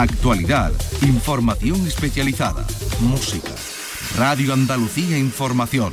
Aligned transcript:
Actualidad, 0.00 0.72
información 1.02 1.86
especializada, 1.86 2.66
música. 3.00 3.50
Radio 4.16 4.54
Andalucía 4.54 5.18
Información. 5.18 5.92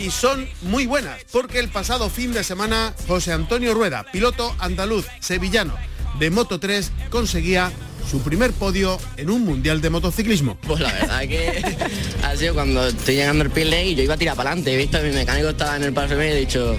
y 0.00 0.10
son 0.10 0.48
muy 0.62 0.86
buenas, 0.86 1.24
porque 1.30 1.58
el 1.58 1.68
pasado 1.68 2.08
fin 2.08 2.32
de 2.32 2.42
semana 2.42 2.94
José 3.06 3.32
Antonio 3.32 3.74
Rueda, 3.74 4.06
piloto 4.10 4.54
andaluz 4.58 5.06
sevillano 5.20 5.74
de 6.18 6.30
Moto 6.30 6.58
3, 6.58 6.90
conseguía 7.10 7.70
su 8.10 8.22
primer 8.22 8.52
podio 8.52 8.98
en 9.16 9.30
un 9.30 9.44
mundial 9.44 9.80
de 9.80 9.90
motociclismo. 9.90 10.56
Pues 10.66 10.80
la 10.80 10.92
verdad 10.92 11.20
que 11.20 11.62
ha 12.22 12.34
sido 12.36 12.54
cuando 12.54 12.86
estoy 12.86 13.16
llegando 13.16 13.44
el 13.44 13.50
pile 13.50 13.86
y 13.86 13.94
yo 13.94 14.02
iba 14.02 14.14
a 14.14 14.16
tirar 14.16 14.36
para 14.36 14.50
adelante, 14.50 14.72
he 14.72 14.76
visto 14.76 14.98
que 14.98 15.08
mi 15.08 15.14
mecánico 15.14 15.50
estaba 15.50 15.76
en 15.76 15.84
el 15.84 15.92
paso 15.92 16.14
y 16.14 16.26
he 16.26 16.36
dicho, 16.36 16.76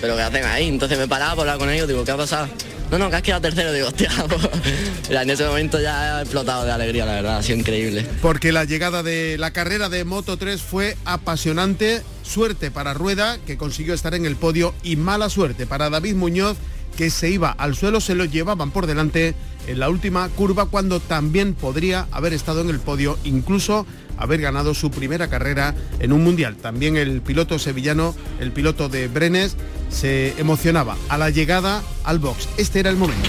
pero 0.00 0.16
¿qué 0.16 0.22
hacen 0.22 0.44
ahí? 0.44 0.68
Entonces 0.68 0.98
me 0.98 1.08
paraba 1.08 1.34
por 1.34 1.40
hablar 1.40 1.58
con 1.58 1.68
ellos, 1.68 1.88
digo, 1.88 2.04
¿qué 2.04 2.12
ha 2.12 2.16
pasado? 2.16 2.48
No, 2.92 2.98
no, 2.98 3.08
que 3.08 3.16
has 3.16 3.22
quedado 3.22 3.40
tercero, 3.40 3.72
digo, 3.72 3.88
hostia, 3.88 4.10
en 5.22 5.30
ese 5.30 5.46
momento 5.46 5.80
ya 5.80 6.18
he 6.18 6.22
explotado 6.24 6.66
de 6.66 6.72
alegría, 6.72 7.06
la 7.06 7.14
verdad, 7.14 7.38
ha 7.38 7.42
sido 7.42 7.58
increíble. 7.58 8.06
Porque 8.20 8.52
la 8.52 8.64
llegada 8.64 9.02
de 9.02 9.38
la 9.38 9.50
carrera 9.50 9.88
de 9.88 10.04
Moto 10.04 10.36
3 10.36 10.60
fue 10.60 10.98
apasionante, 11.06 12.02
suerte 12.22 12.70
para 12.70 12.92
Rueda, 12.92 13.38
que 13.46 13.56
consiguió 13.56 13.94
estar 13.94 14.14
en 14.14 14.26
el 14.26 14.36
podio, 14.36 14.74
y 14.82 14.96
mala 14.96 15.30
suerte 15.30 15.66
para 15.66 15.88
David 15.88 16.16
Muñoz, 16.16 16.58
que 16.94 17.08
se 17.08 17.30
iba 17.30 17.50
al 17.50 17.74
suelo, 17.76 17.98
se 18.02 18.14
lo 18.14 18.26
llevaban 18.26 18.70
por 18.70 18.86
delante 18.86 19.34
en 19.66 19.80
la 19.80 19.88
última 19.88 20.28
curva 20.28 20.66
cuando 20.66 21.00
también 21.00 21.54
podría 21.54 22.08
haber 22.10 22.34
estado 22.34 22.60
en 22.60 22.68
el 22.68 22.78
podio, 22.78 23.18
incluso 23.24 23.86
haber 24.16 24.40
ganado 24.40 24.74
su 24.74 24.90
primera 24.90 25.28
carrera 25.28 25.74
en 25.98 26.12
un 26.12 26.22
mundial. 26.24 26.56
También 26.56 26.96
el 26.96 27.20
piloto 27.22 27.58
sevillano, 27.58 28.14
el 28.40 28.52
piloto 28.52 28.88
de 28.88 29.08
Brenes, 29.08 29.56
se 29.90 30.34
emocionaba 30.38 30.96
a 31.08 31.18
la 31.18 31.30
llegada 31.30 31.82
al 32.04 32.18
box. 32.18 32.48
Este 32.56 32.80
era 32.80 32.90
el 32.90 32.96
momento. 32.96 33.28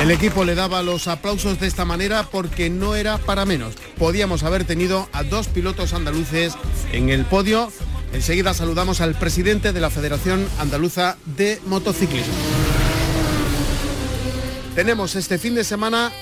El 0.00 0.12
equipo 0.12 0.44
le 0.44 0.54
daba 0.54 0.82
los 0.84 1.08
aplausos 1.08 1.58
de 1.58 1.66
esta 1.66 1.84
manera 1.84 2.22
porque 2.22 2.70
no 2.70 2.94
era 2.94 3.18
para 3.18 3.44
menos. 3.44 3.74
Podíamos 3.98 4.44
haber 4.44 4.64
tenido 4.64 5.08
a 5.12 5.24
dos 5.24 5.48
pilotos 5.48 5.92
andaluces 5.92 6.54
en 6.92 7.08
el 7.08 7.24
podio. 7.24 7.72
Enseguida 8.12 8.54
saludamos 8.54 9.00
al 9.00 9.16
presidente 9.16 9.72
de 9.72 9.80
la 9.80 9.90
Federación 9.90 10.46
Andaluza 10.60 11.16
de 11.36 11.60
Motociclismo. 11.66 12.32
Tenemos 14.78 15.16
este 15.16 15.38
fin 15.38 15.56
de 15.56 15.64
semana 15.64 16.12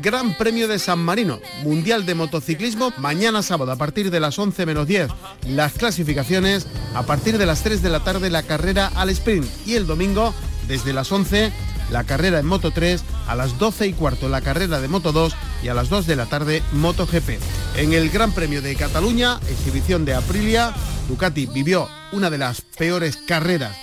Gran 0.00 0.34
Premio 0.38 0.66
de 0.66 0.78
San 0.78 0.98
Marino, 0.98 1.40
Mundial 1.62 2.06
de 2.06 2.14
Motociclismo, 2.14 2.90
mañana 2.96 3.42
sábado 3.42 3.70
a 3.70 3.76
partir 3.76 4.10
de 4.10 4.18
las 4.18 4.38
11 4.38 4.64
menos 4.64 4.86
10 4.86 5.10
las 5.48 5.74
clasificaciones, 5.74 6.66
a 6.94 7.02
partir 7.02 7.36
de 7.36 7.44
las 7.44 7.62
3 7.62 7.82
de 7.82 7.90
la 7.90 8.02
tarde 8.02 8.30
la 8.30 8.44
carrera 8.44 8.90
al 8.94 9.10
sprint 9.10 9.44
y 9.66 9.74
el 9.74 9.86
domingo 9.86 10.32
desde 10.68 10.94
las 10.94 11.12
11 11.12 11.52
la 11.90 12.04
carrera 12.04 12.38
en 12.38 12.46
Moto 12.46 12.70
3, 12.70 13.04
a 13.26 13.36
las 13.36 13.58
12 13.58 13.88
y 13.88 13.92
cuarto 13.92 14.30
la 14.30 14.40
carrera 14.40 14.80
de 14.80 14.88
Moto 14.88 15.12
2 15.12 15.36
y 15.62 15.68
a 15.68 15.74
las 15.74 15.90
2 15.90 16.06
de 16.06 16.16
la 16.16 16.24
tarde 16.24 16.62
Moto 16.72 17.06
GP. 17.06 17.38
En 17.76 17.92
el 17.92 18.08
Gran 18.08 18.32
Premio 18.32 18.62
de 18.62 18.74
Cataluña, 18.74 19.38
exhibición 19.50 20.06
de 20.06 20.14
Aprilia, 20.14 20.72
Ducati 21.10 21.44
vivió 21.44 21.90
una 22.12 22.30
de 22.30 22.38
las 22.38 22.62
peores 22.62 23.18
carreras 23.18 23.76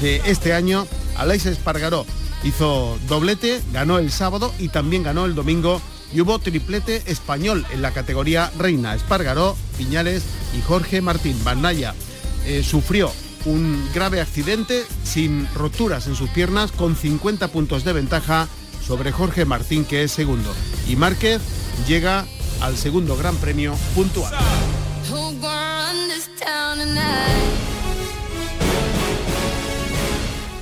de 0.00 0.20
este 0.24 0.52
año. 0.52 0.84
Aleix 1.16 1.46
Espargaró 1.46 2.04
hizo 2.44 2.98
doblete, 3.08 3.62
ganó 3.72 3.98
el 3.98 4.10
sábado 4.10 4.52
y 4.58 4.68
también 4.68 5.02
ganó 5.02 5.24
el 5.24 5.34
domingo 5.34 5.80
y 6.12 6.20
hubo 6.20 6.38
triplete 6.38 7.02
español 7.06 7.66
en 7.72 7.82
la 7.82 7.92
categoría 7.92 8.50
reina. 8.58 8.94
Espargaró, 8.94 9.56
Piñales 9.76 10.24
y 10.56 10.62
Jorge 10.62 11.00
Martín. 11.00 11.38
Bandaya 11.44 11.94
eh, 12.46 12.62
sufrió 12.62 13.10
un 13.44 13.88
grave 13.94 14.20
accidente 14.20 14.84
sin 15.04 15.48
roturas 15.54 16.06
en 16.06 16.14
sus 16.14 16.30
piernas 16.30 16.72
con 16.72 16.96
50 16.96 17.48
puntos 17.48 17.84
de 17.84 17.92
ventaja 17.92 18.48
sobre 18.86 19.12
Jorge 19.12 19.44
Martín 19.44 19.84
que 19.84 20.02
es 20.02 20.12
segundo. 20.12 20.52
Y 20.88 20.96
Márquez 20.96 21.40
llega 21.86 22.26
al 22.60 22.76
segundo 22.76 23.16
gran 23.16 23.36
premio 23.36 23.74
puntual. 23.94 24.34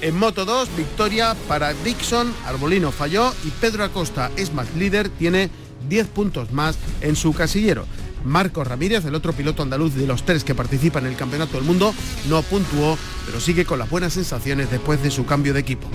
En 0.06 0.16
Moto 0.16 0.44
2, 0.44 0.68
victoria 0.76 1.34
para 1.48 1.74
Dixon, 1.74 2.32
Arbolino 2.46 2.92
falló 2.92 3.34
y 3.42 3.50
Pedro 3.50 3.82
Acosta 3.82 4.30
es 4.36 4.54
más 4.54 4.72
líder, 4.76 5.08
tiene 5.08 5.50
10 5.88 6.06
puntos 6.06 6.52
más 6.52 6.78
en 7.00 7.16
su 7.16 7.32
casillero. 7.32 7.86
Marco 8.24 8.62
Ramírez, 8.62 9.04
el 9.04 9.16
otro 9.16 9.32
piloto 9.32 9.64
andaluz 9.64 9.96
de 9.96 10.06
los 10.06 10.24
tres 10.24 10.44
que 10.44 10.54
participan 10.54 11.06
en 11.06 11.10
el 11.10 11.18
Campeonato 11.18 11.54
del 11.54 11.66
Mundo, 11.66 11.92
no 12.28 12.40
puntuó, 12.42 12.96
pero 13.26 13.40
sigue 13.40 13.64
con 13.64 13.80
las 13.80 13.90
buenas 13.90 14.12
sensaciones 14.12 14.70
después 14.70 15.02
de 15.02 15.10
su 15.10 15.26
cambio 15.26 15.52
de 15.52 15.58
equipo. 15.58 15.88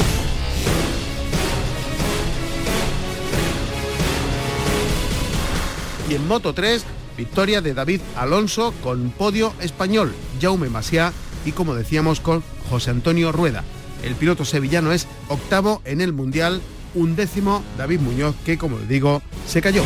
Y 6.09 6.15
en 6.15 6.27
Moto 6.27 6.53
3, 6.53 6.83
victoria 7.15 7.61
de 7.61 7.73
David 7.73 8.01
Alonso 8.17 8.73
con 8.83 9.11
podio 9.11 9.53
español, 9.61 10.13
Jaume 10.41 10.67
Masia 10.67 11.13
y 11.45 11.53
como 11.53 11.75
decíamos 11.75 12.19
con 12.19 12.43
José 12.69 12.91
Antonio 12.91 13.31
Rueda. 13.31 13.63
El 14.03 14.15
piloto 14.15 14.45
sevillano 14.45 14.91
es 14.91 15.07
octavo 15.27 15.81
en 15.85 16.01
el 16.01 16.13
Mundial, 16.13 16.61
un 16.95 17.15
décimo 17.15 17.63
David 17.77 17.99
Muñoz, 17.99 18.35
que 18.45 18.57
como 18.57 18.77
digo, 18.79 19.21
se 19.47 19.61
cayó. 19.61 19.83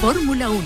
Fórmula 0.00 0.50
1. 0.50 0.60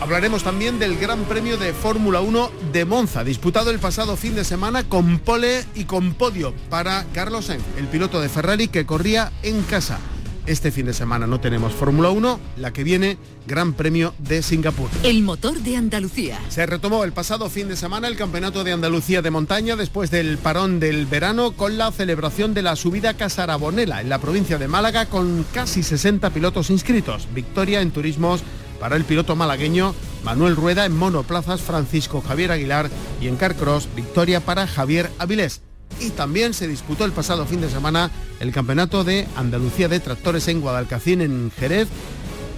Hablaremos 0.00 0.42
también 0.42 0.80
del 0.80 0.98
Gran 0.98 1.24
Premio 1.26 1.56
de 1.56 1.72
Fórmula 1.72 2.20
1 2.20 2.50
de 2.72 2.84
Monza, 2.84 3.22
disputado 3.22 3.70
el 3.70 3.78
pasado 3.78 4.16
fin 4.16 4.34
de 4.34 4.42
semana 4.42 4.88
con 4.88 5.20
pole 5.20 5.64
y 5.76 5.84
con 5.84 6.14
podio 6.14 6.52
para 6.68 7.06
Carlos 7.14 7.44
Sainz, 7.44 7.62
el 7.78 7.86
piloto 7.86 8.20
de 8.20 8.28
Ferrari 8.28 8.66
que 8.66 8.84
corría 8.84 9.30
en 9.44 9.62
casa. 9.62 10.00
Este 10.44 10.72
fin 10.72 10.86
de 10.86 10.92
semana 10.92 11.28
no 11.28 11.38
tenemos 11.38 11.72
Fórmula 11.72 12.10
1, 12.10 12.40
la 12.56 12.72
que 12.72 12.82
viene 12.82 13.16
Gran 13.46 13.74
Premio 13.74 14.12
de 14.18 14.42
Singapur. 14.42 14.90
El 15.04 15.22
motor 15.22 15.60
de 15.60 15.76
Andalucía. 15.76 16.40
Se 16.48 16.66
retomó 16.66 17.04
el 17.04 17.12
pasado 17.12 17.48
fin 17.48 17.68
de 17.68 17.76
semana 17.76 18.08
el 18.08 18.16
Campeonato 18.16 18.64
de 18.64 18.72
Andalucía 18.72 19.22
de 19.22 19.30
Montaña 19.30 19.76
después 19.76 20.10
del 20.10 20.38
parón 20.38 20.80
del 20.80 21.06
verano 21.06 21.52
con 21.52 21.78
la 21.78 21.92
celebración 21.92 22.54
de 22.54 22.62
la 22.62 22.74
subida 22.74 23.14
Casarabonela 23.14 24.00
en 24.00 24.08
la 24.08 24.18
provincia 24.18 24.58
de 24.58 24.66
Málaga 24.66 25.06
con 25.06 25.46
casi 25.54 25.84
60 25.84 26.30
pilotos 26.30 26.70
inscritos. 26.70 27.28
Victoria 27.32 27.80
en 27.80 27.92
turismos 27.92 28.42
para 28.80 28.96
el 28.96 29.04
piloto 29.04 29.36
malagueño 29.36 29.94
Manuel 30.24 30.56
Rueda 30.56 30.86
en 30.86 30.96
monoplazas 30.96 31.60
Francisco 31.60 32.20
Javier 32.20 32.50
Aguilar 32.50 32.90
y 33.20 33.28
en 33.28 33.36
Carcross 33.36 33.88
victoria 33.94 34.40
para 34.40 34.66
Javier 34.66 35.08
Avilés 35.18 35.62
y 36.00 36.10
también 36.10 36.54
se 36.54 36.68
disputó 36.68 37.04
el 37.04 37.12
pasado 37.12 37.46
fin 37.46 37.60
de 37.60 37.70
semana 37.70 38.10
el 38.40 38.52
Campeonato 38.52 39.04
de 39.04 39.26
Andalucía 39.36 39.88
de 39.88 40.00
Tractores 40.00 40.48
en 40.48 40.60
Guadalcacín, 40.60 41.20
en 41.20 41.50
Jerez. 41.58 41.88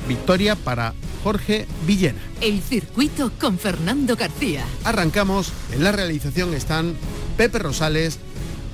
Victoria 0.09 0.55
para 0.55 0.93
Jorge 1.22 1.67
Villena. 1.87 2.21
El 2.41 2.61
circuito 2.61 3.33
con 3.41 3.59
Fernando 3.59 4.17
García. 4.17 4.65
Arrancamos. 4.84 5.53
En 5.72 5.83
la 5.83 5.93
realización 5.93 6.53
están 6.53 6.95
Pepe 7.37 7.59
Rosales 7.59 8.19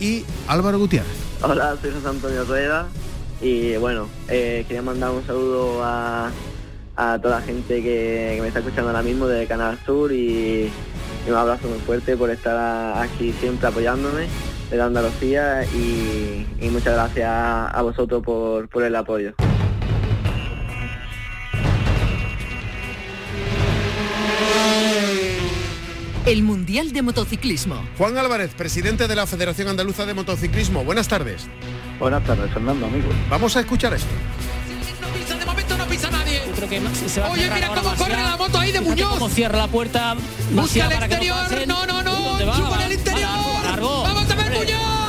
y 0.01 0.25
Álvaro 0.49 0.79
Gutiérrez. 0.79 1.11
Hola, 1.43 1.77
soy 1.81 1.93
José 1.93 2.09
Antonio 2.09 2.45
Rueda 2.45 2.89
y 3.41 3.77
bueno, 3.77 4.09
eh, 4.29 4.65
quería 4.67 4.83
mandar 4.83 5.11
un 5.11 5.27
saludo 5.27 5.83
a, 5.85 6.31
toda 7.23 7.41
la 7.41 7.43
gente 7.43 7.77
que, 7.77 8.35
que, 8.35 8.39
me 8.43 8.49
está 8.49 8.59
escuchando 8.59 8.91
ahora 8.91 9.03
mismo 9.03 9.27
de 9.27 9.47
Canal 9.47 9.79
Sur 9.87 10.13
y, 10.13 10.71
un 11.29 11.35
abrazo 11.35 11.69
muy 11.69 11.79
fuerte 11.81 12.17
por 12.17 12.31
estar 12.31 13.03
aquí 13.03 13.33
siempre 13.33 13.69
apoyándome 13.69 14.29
de 14.71 14.81
Andalucía 14.81 15.65
y, 15.65 16.47
muchas 16.71 16.95
gracias 16.95 17.29
a 17.29 17.83
vosotros 17.83 18.23
por, 18.23 18.69
por 18.69 18.85
el 18.85 18.95
apoyo. 18.95 19.35
El 26.27 26.43
Mundial 26.43 26.93
de 26.93 27.03
Motociclismo. 27.03 27.83
Juan 27.99 28.17
Álvarez, 28.17 28.53
presidente 28.55 29.09
de 29.09 29.17
la 29.17 29.27
Federación 29.27 29.69
Andaluza 29.69 30.07
de 30.07 30.15
Motociclismo. 30.15 30.85
Buenas 30.85 31.09
tardes. 31.09 31.49
Buenas 31.99 32.23
tardes, 32.25 32.53
Fernando, 32.53 32.87
amigos. 32.87 33.15
Vamos 33.29 33.57
a 33.57 33.61
escuchar 33.61 33.95
esto. 33.95 34.11
De 35.91 36.11
momento 36.11 36.91
no 36.91 36.99
pisa 37.01 37.21
nadie. 37.21 37.31
Oye, 37.31 37.51
mira 37.51 37.69
cómo 37.69 37.95
corre 37.97 38.23
la 38.23 38.37
moto 38.37 38.59
ahí 38.59 38.73
de 38.73 38.81
Muñoz. 38.81 39.11
Cómo 39.15 39.29
cierra 39.29 39.59
la 39.59 39.69
puerta. 39.69 40.15
Busca 40.53 40.87
el 40.87 40.93
exterior. 40.93 41.67
No, 41.67 41.87
no, 41.87 42.03
no. 42.03 42.39
Chupa 42.39 42.85
el 42.87 42.93
interior. 42.93 43.29
Vamos 43.81 44.31
a 44.31 44.35
ver 44.35 44.51
Muñoz. 44.53 45.00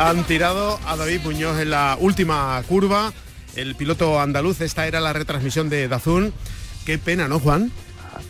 Han 0.00 0.24
tirado 0.24 0.80
a 0.86 0.96
David 0.96 1.20
Muñoz 1.24 1.60
en 1.60 1.68
la 1.68 1.98
última 2.00 2.62
curva. 2.66 3.12
El 3.54 3.74
piloto 3.74 4.18
andaluz, 4.18 4.62
esta 4.62 4.86
era 4.86 4.98
la 4.98 5.12
retransmisión 5.12 5.68
de 5.68 5.88
Dazún. 5.88 6.32
Qué 6.86 6.96
pena, 6.96 7.28
¿no, 7.28 7.38
Juan? 7.38 7.70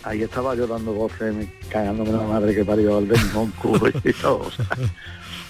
Ahí 0.02 0.20
estaba 0.20 0.56
yo 0.56 0.66
dando 0.66 0.92
voces, 0.92 1.32
cagándome 1.68 2.10
la 2.10 2.24
madre 2.24 2.56
que 2.56 2.64
parió 2.64 2.98
al 2.98 3.06
Benjón 3.06 3.54
y 4.02 4.12
todo. 4.20 4.38
O 4.38 4.50
sea, 4.50 4.66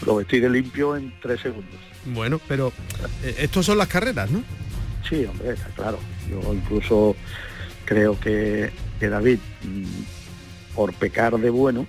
lo 0.04 0.16
vestí 0.16 0.40
de 0.40 0.50
limpio 0.50 0.94
en 0.94 1.10
tres 1.22 1.40
segundos. 1.40 1.80
Bueno, 2.04 2.38
pero 2.46 2.70
eh, 3.22 3.36
estos 3.38 3.64
son 3.64 3.78
las 3.78 3.88
carreras, 3.88 4.30
¿no? 4.30 4.42
Sí, 5.08 5.24
hombre, 5.24 5.54
está 5.54 5.68
claro. 5.68 5.98
Yo 6.28 6.52
incluso 6.52 7.16
creo 7.86 8.20
que, 8.20 8.70
que 8.98 9.08
David, 9.08 9.38
mm, 9.62 10.74
por 10.74 10.92
pecar 10.92 11.38
de 11.38 11.48
bueno, 11.48 11.86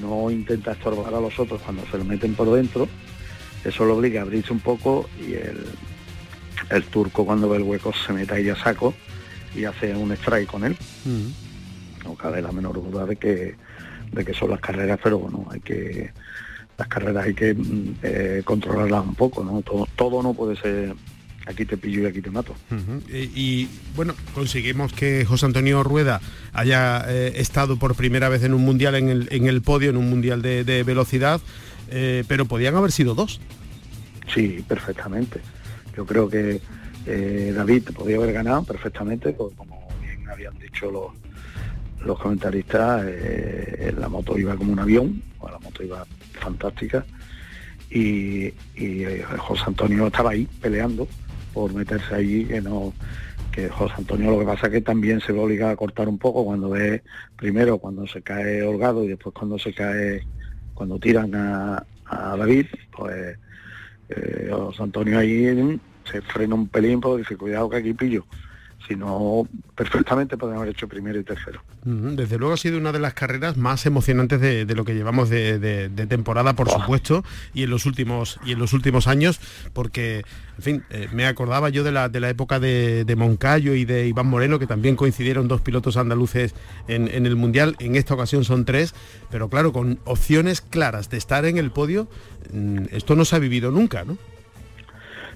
no 0.00 0.30
intenta 0.30 0.70
estorbar 0.70 1.12
a 1.12 1.20
los 1.20 1.36
otros 1.40 1.60
cuando 1.62 1.84
se 1.90 1.98
lo 1.98 2.04
meten 2.04 2.36
por 2.36 2.48
dentro. 2.52 2.88
Eso 3.64 3.84
lo 3.84 3.96
obliga 3.96 4.20
a 4.20 4.24
abrirse 4.24 4.52
un 4.52 4.60
poco 4.60 5.08
y 5.20 5.34
el, 5.34 5.64
el 6.70 6.84
turco 6.84 7.24
cuando 7.24 7.48
ve 7.48 7.58
el 7.58 7.62
hueco 7.62 7.92
se 7.92 8.12
mete 8.12 8.34
ahí 8.34 8.48
a 8.48 8.56
saco 8.56 8.94
y 9.54 9.64
hace 9.64 9.94
un 9.94 10.12
strike 10.12 10.48
con 10.48 10.64
él. 10.64 10.76
No 12.04 12.14
cabe 12.14 12.42
la 12.42 12.52
menor 12.52 12.74
duda 12.74 13.06
de 13.06 13.16
que, 13.16 13.54
de 14.12 14.24
que 14.24 14.34
son 14.34 14.50
las 14.50 14.60
carreras, 14.60 14.98
pero 15.02 15.18
bueno, 15.18 15.46
hay 15.50 15.60
que 15.60 16.10
las 16.78 16.88
carreras 16.88 17.26
hay 17.26 17.34
que 17.34 17.54
mm, 17.54 17.94
eh, 18.02 18.42
controlarlas 18.44 19.04
un 19.04 19.14
poco, 19.14 19.44
¿no? 19.44 19.62
Todo, 19.62 19.86
todo 19.94 20.22
no 20.22 20.34
puede 20.34 20.56
ser 20.56 20.94
aquí 21.46 21.64
te 21.64 21.76
pillo 21.76 22.02
y 22.02 22.06
aquí 22.06 22.20
te 22.20 22.30
mato. 22.30 22.54
Y, 23.08 23.18
y, 23.34 23.68
bueno, 23.96 24.14
conseguimos 24.34 24.92
que 24.92 25.24
José 25.24 25.46
Antonio 25.46 25.82
Rueda 25.82 26.20
haya 26.52 27.04
eh, 27.08 27.32
estado 27.36 27.78
por 27.78 27.94
primera 27.94 28.28
vez 28.28 28.44
en 28.44 28.54
un 28.54 28.64
mundial 28.64 28.94
en 28.94 29.08
el, 29.08 29.28
en 29.30 29.46
el 29.46 29.62
podio, 29.62 29.90
en 29.90 29.96
un 29.96 30.08
mundial 30.08 30.42
de, 30.42 30.64
de 30.64 30.82
velocidad, 30.82 31.40
eh, 31.92 32.24
pero 32.26 32.46
podían 32.46 32.74
haber 32.74 32.90
sido 32.90 33.14
dos. 33.14 33.40
Sí, 34.32 34.64
perfectamente. 34.66 35.40
Yo 35.96 36.06
creo 36.06 36.28
que 36.28 36.60
eh, 37.06 37.52
David 37.54 37.90
podía 37.94 38.16
haber 38.16 38.32
ganado 38.32 38.64
perfectamente, 38.64 39.32
porque 39.32 39.56
como 39.56 39.88
bien 40.00 40.28
habían 40.28 40.58
dicho 40.58 40.90
los, 40.90 41.12
los 42.04 42.18
comentaristas, 42.18 43.04
eh, 43.06 43.94
la 43.98 44.08
moto 44.08 44.38
iba 44.38 44.56
como 44.56 44.72
un 44.72 44.78
avión, 44.78 45.22
la 45.42 45.58
moto 45.58 45.82
iba 45.82 46.06
fantástica, 46.40 47.04
y, 47.90 48.46
y, 48.74 49.04
eh, 49.04 49.24
José 49.38 49.64
Antonio 49.66 50.06
estaba 50.06 50.30
ahí 50.30 50.48
peleando 50.60 51.06
por 51.52 51.74
meterse 51.74 52.14
allí, 52.14 52.44
que 52.46 52.60
no 52.60 52.92
que 53.50 53.68
José 53.68 53.92
Antonio 53.98 54.30
lo 54.30 54.38
que 54.38 54.46
pasa 54.46 54.68
es 54.68 54.72
que 54.72 54.80
también 54.80 55.20
se 55.20 55.30
ve 55.30 55.38
obligado 55.38 55.72
a 55.72 55.76
cortar 55.76 56.08
un 56.08 56.16
poco 56.16 56.42
cuando 56.42 56.70
ve 56.70 57.02
primero 57.36 57.76
cuando 57.76 58.06
se 58.06 58.22
cae 58.22 58.62
Holgado 58.62 59.04
y 59.04 59.08
después 59.08 59.34
cuando 59.34 59.58
se 59.58 59.74
cae 59.74 60.26
cuando 60.74 60.98
tiran 60.98 61.34
a, 61.34 61.86
a 62.04 62.36
David 62.36 62.66
pues 62.90 63.38
eh, 64.08 64.48
José 64.50 64.82
Antonio 64.82 65.18
ahí 65.18 65.80
se 66.04 66.20
frena 66.22 66.54
un 66.54 66.68
pelín 66.68 67.00
porque 67.00 67.22
dice 67.22 67.36
cuidado 67.36 67.70
que 67.70 67.76
aquí 67.76 67.94
pillo 67.94 68.26
si 68.88 68.96
no 68.96 69.46
perfectamente 69.76 70.36
podemos 70.36 70.62
haber 70.62 70.74
hecho 70.74 70.88
primero 70.88 71.18
y 71.18 71.24
tercero 71.24 71.62
Desde 71.84 72.36
luego 72.38 72.54
ha 72.54 72.56
sido 72.56 72.78
una 72.78 72.90
de 72.92 72.98
las 72.98 73.14
carreras 73.14 73.56
más 73.56 73.86
emocionantes 73.86 74.40
de, 74.40 74.64
de 74.64 74.74
lo 74.74 74.84
que 74.84 74.94
llevamos 74.94 75.28
de, 75.30 75.58
de- 75.58 75.88
de 75.88 76.06
temporada, 76.06 76.54
por 76.54 76.68
supuesto, 76.68 77.24
y 77.54 77.62
en 77.62 77.70
los 77.70 77.86
últimos 77.86 78.38
y 78.44 78.52
en 78.52 78.58
los 78.58 78.72
últimos 78.72 79.06
años, 79.06 79.40
porque, 79.72 80.24
en 80.58 80.62
fin, 80.62 80.82
eh, 80.90 81.08
me 81.12 81.26
acordaba 81.26 81.68
yo 81.68 81.84
de 81.84 81.92
la, 81.92 82.08
de 82.08 82.20
la 82.20 82.28
época 82.28 82.58
de, 82.60 83.04
de 83.04 83.16
Moncayo 83.16 83.74
y 83.74 83.84
de 83.84 84.06
Iván 84.08 84.26
Moreno, 84.26 84.58
que 84.58 84.66
también 84.66 84.96
coincidieron 84.96 85.48
dos 85.48 85.60
pilotos 85.60 85.96
andaluces 85.96 86.54
en, 86.88 87.08
en 87.08 87.26
el 87.26 87.36
Mundial. 87.36 87.76
En 87.78 87.94
esta 87.96 88.14
ocasión 88.14 88.44
son 88.44 88.64
tres, 88.64 88.94
pero 89.30 89.48
claro, 89.48 89.72
con 89.72 90.00
opciones 90.04 90.60
claras 90.60 91.08
de 91.08 91.18
estar 91.18 91.44
en 91.44 91.56
el 91.58 91.70
podio, 91.70 92.08
mm, 92.52 92.86
esto 92.90 93.14
no 93.16 93.24
se 93.24 93.36
ha 93.36 93.38
vivido 93.38 93.70
nunca, 93.70 94.04
¿no? 94.04 94.18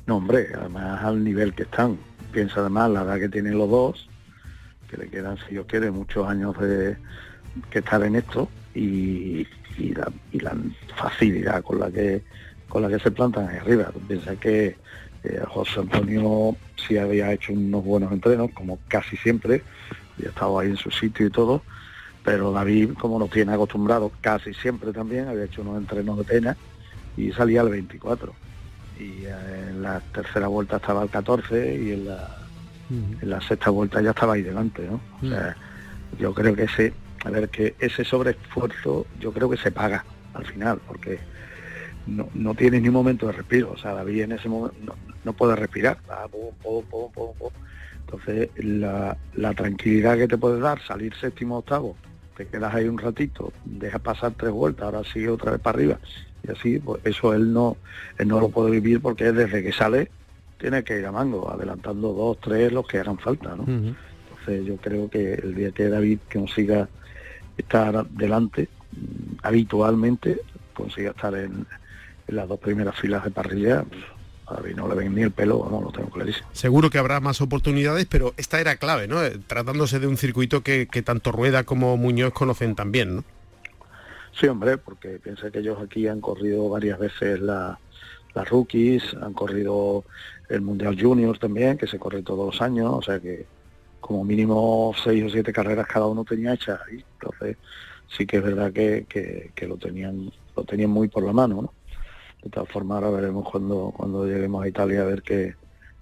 No, 0.06 0.16
hombre, 0.19 0.48
además 0.58 1.02
al 1.04 1.22
nivel 1.25 1.52
que 1.54 1.64
están. 1.64 1.98
Piensa 2.36 2.60
además 2.60 2.90
la 2.90 3.00
edad 3.00 3.18
que 3.18 3.30
tienen 3.30 3.56
los 3.56 3.70
dos, 3.70 4.10
que 4.90 4.98
le 4.98 5.08
quedan, 5.08 5.38
si 5.38 5.52
Dios 5.52 5.64
quiere, 5.64 5.90
muchos 5.90 6.28
años 6.28 6.54
de 6.58 6.98
que 7.70 7.78
estar 7.78 8.02
en 8.02 8.14
esto 8.14 8.50
y, 8.74 9.46
y 9.78 9.94
la, 9.94 10.54
facilidad 10.94 11.62
con 11.62 11.80
la 11.80 11.90
que 11.90 12.22
con 12.68 12.82
la 12.82 12.90
que 12.90 12.98
se 12.98 13.10
plantan 13.10 13.48
ahí 13.48 13.56
arriba. 13.56 13.90
Tú 13.90 14.00
piensas 14.00 14.36
que 14.36 14.76
eh, 15.24 15.42
José 15.48 15.80
Antonio 15.80 16.54
sí 16.76 16.98
había 16.98 17.32
hecho 17.32 17.54
unos 17.54 17.82
buenos 17.82 18.12
entrenos, 18.12 18.50
como 18.52 18.80
casi 18.86 19.16
siempre, 19.16 19.62
y 20.18 20.26
ha 20.26 20.28
estado 20.28 20.58
ahí 20.58 20.68
en 20.68 20.76
su 20.76 20.90
sitio 20.90 21.24
y 21.24 21.30
todo, 21.30 21.62
pero 22.22 22.52
David, 22.52 22.90
como 23.00 23.18
nos 23.18 23.30
tiene 23.30 23.54
acostumbrado 23.54 24.12
casi 24.20 24.52
siempre 24.52 24.92
también, 24.92 25.28
había 25.28 25.44
hecho 25.44 25.62
unos 25.62 25.78
entrenos 25.78 26.18
de 26.18 26.24
pena 26.24 26.54
y 27.16 27.32
salía 27.32 27.62
al 27.62 27.70
24 27.70 28.45
y 28.98 29.25
eh, 29.25 29.69
en 29.70 29.82
la 29.82 30.00
tercera 30.12 30.48
vuelta 30.48 30.76
estaba 30.76 31.02
al 31.02 31.10
14 31.10 31.76
y 31.76 31.93
en 31.93 32.06
la, 32.06 32.37
en 32.90 33.31
la 33.31 33.40
sexta 33.40 33.70
vuelta 33.70 34.00
ya 34.00 34.10
estaba 34.10 34.34
ahí 34.34 34.43
delante, 34.43 34.87
¿no? 34.88 35.00
O 35.22 35.28
sea, 35.28 35.56
yo 36.19 36.32
creo 36.32 36.54
que 36.54 36.64
ese, 36.64 36.93
a 37.25 37.31
ver, 37.31 37.48
que 37.48 37.75
ese 37.78 38.04
sobreesfuerzo 38.04 39.06
yo 39.20 39.32
creo 39.32 39.50
que 39.50 39.56
se 39.56 39.70
paga 39.70 40.04
al 40.34 40.46
final, 40.46 40.81
porque 40.87 41.19
no, 42.06 42.28
no 42.34 42.54
tiene 42.54 42.81
ni 42.81 42.88
un 42.88 42.94
momento 42.94 43.26
de 43.26 43.32
respiro, 43.32 43.72
o 43.72 43.76
sea, 43.76 43.93
David 43.93 44.22
en 44.22 44.32
ese 44.32 44.48
momento 44.48 44.76
no, 44.84 44.94
no 45.25 45.32
puede 45.32 45.56
respirar, 45.56 45.98
entonces 48.00 48.50
la, 48.56 49.16
la 49.34 49.54
tranquilidad 49.54 50.16
que 50.16 50.28
te 50.28 50.38
puede 50.38 50.60
dar 50.60 50.81
salir 50.82 51.14
séptimo 51.16 51.58
octavo, 51.58 51.96
te 52.36 52.46
quedas 52.46 52.74
ahí 52.74 52.86
un 52.86 52.98
ratito, 52.98 53.52
dejas 53.64 54.00
pasar 54.00 54.34
tres 54.36 54.52
vueltas, 54.52 54.84
ahora 54.84 55.05
sigue 55.05 55.28
otra 55.28 55.52
vez 55.52 55.60
para 55.60 55.76
arriba, 55.76 55.98
y 56.46 56.50
así, 56.50 56.78
pues 56.78 57.00
eso 57.05 57.32
él 57.32 57.52
no, 57.52 57.76
él 58.19 58.28
no 58.28 58.40
lo 58.40 58.50
puede 58.50 58.70
vivir 58.70 59.00
porque 59.00 59.32
desde 59.32 59.62
que 59.62 59.72
sale 59.72 60.10
tiene 60.58 60.84
que 60.84 60.98
ir 60.98 61.06
a 61.06 61.12
mango, 61.12 61.50
adelantando 61.50 62.12
dos, 62.12 62.38
tres, 62.40 62.72
los 62.72 62.86
que 62.86 62.98
hagan 62.98 63.19
falta, 63.19 63.55
¿no? 63.56 63.64
Entonces 63.64 64.64
yo 64.64 64.76
creo 64.76 65.08
que 65.10 65.34
el 65.34 65.55
día 65.55 65.70
que 65.70 65.88
David 65.88 66.19
consiga 66.32 66.88
estar 67.56 68.06
delante, 68.08 68.69
mm, 68.93 69.38
habitualmente 69.43 70.40
consiga 70.72 71.10
estar 71.10 71.34
en, 71.34 71.66
en 72.28 72.36
las 72.36 72.48
dos 72.48 72.60
primeras 72.60 72.96
filas 72.96 73.24
de 73.24 73.31
parrilla, 73.31 73.82
pues, 73.82 74.02
a 74.46 74.55
David 74.55 74.76
no 74.76 74.88
le 74.88 74.94
ven 74.94 75.15
ni 75.15 75.22
el 75.22 75.31
pelo, 75.32 75.58
vamos, 75.58 75.84
lo 75.84 75.91
tengo 75.91 76.08
clarísimo. 76.10 76.46
Seguro 76.53 76.88
que 76.91 76.98
habrá 76.98 77.20
más 77.20 77.41
oportunidades, 77.41 78.06
pero 78.06 78.32
esta 78.36 78.60
era 78.60 78.76
clave, 78.76 79.08
¿no? 79.08 79.22
Eh, 79.24 79.38
Tratándose 79.46 79.98
de 79.98 80.06
un 80.06 80.17
circuito 80.17 80.62
que, 80.62 80.86
que 80.86 81.03
tanto 81.03 81.32
Rueda 81.32 81.65
como 81.65 81.96
Muñoz 81.96 82.32
conocen 82.32 82.74
también, 82.74 83.17
¿no? 83.17 83.24
Sí, 84.38 84.46
hombre, 84.48 84.76
porque 84.79 85.19
piensa 85.19 85.50
que 85.50 85.60
ellos 85.60 85.79
aquí 85.82 86.06
han 86.08 86.20
corrido 86.20 86.69
varias 86.69 86.98
veces 86.98 87.41
la- 87.41 87.79
las 88.34 88.48
rookies, 88.50 89.03
han 89.22 89.32
corrido 89.32 90.05
el 90.50 90.60
Mundial 90.60 90.96
Juniors 91.00 91.41
también, 91.41 91.79
que 91.79 91.86
se 91.86 91.98
corre 91.98 92.22
todos 92.22 92.46
los 92.55 92.60
años, 92.62 92.93
o 92.93 93.03
sea 93.03 93.19
que 93.19 93.46
como 93.98 94.22
mínimo 94.24 94.93
seis 95.03 95.24
o 95.24 95.31
siete 95.31 95.53
carreras 95.53 95.86
cada 95.88 96.06
uno 96.06 96.22
tenía 96.24 96.53
hechas 96.53 96.79
ahí. 96.86 97.03
Entonces 97.19 97.56
sí 98.17 98.26
que 98.26 98.36
es 98.36 98.43
verdad 98.43 98.72
que, 98.72 99.06
que- 99.08 99.50
que 99.55 99.67
lo 99.67 99.76
tenían 99.79 100.31
lo 100.55 100.65
tenían 100.65 100.91
muy 100.91 101.08
por 101.08 101.22
la 101.24 101.32
mano, 101.32 101.62
¿no? 101.62 101.72
De 102.46 102.50
todas 102.50 102.69
formas 102.69 103.03
ahora 103.03 103.10
veremos 103.10 103.50
cuando, 103.50 103.93
cuando 103.96 104.24
lleguemos 104.24 104.62
a 104.62 104.69
Italia 104.69 105.03
a 105.03 105.06
ver 105.06 105.22
qué, 105.22 105.56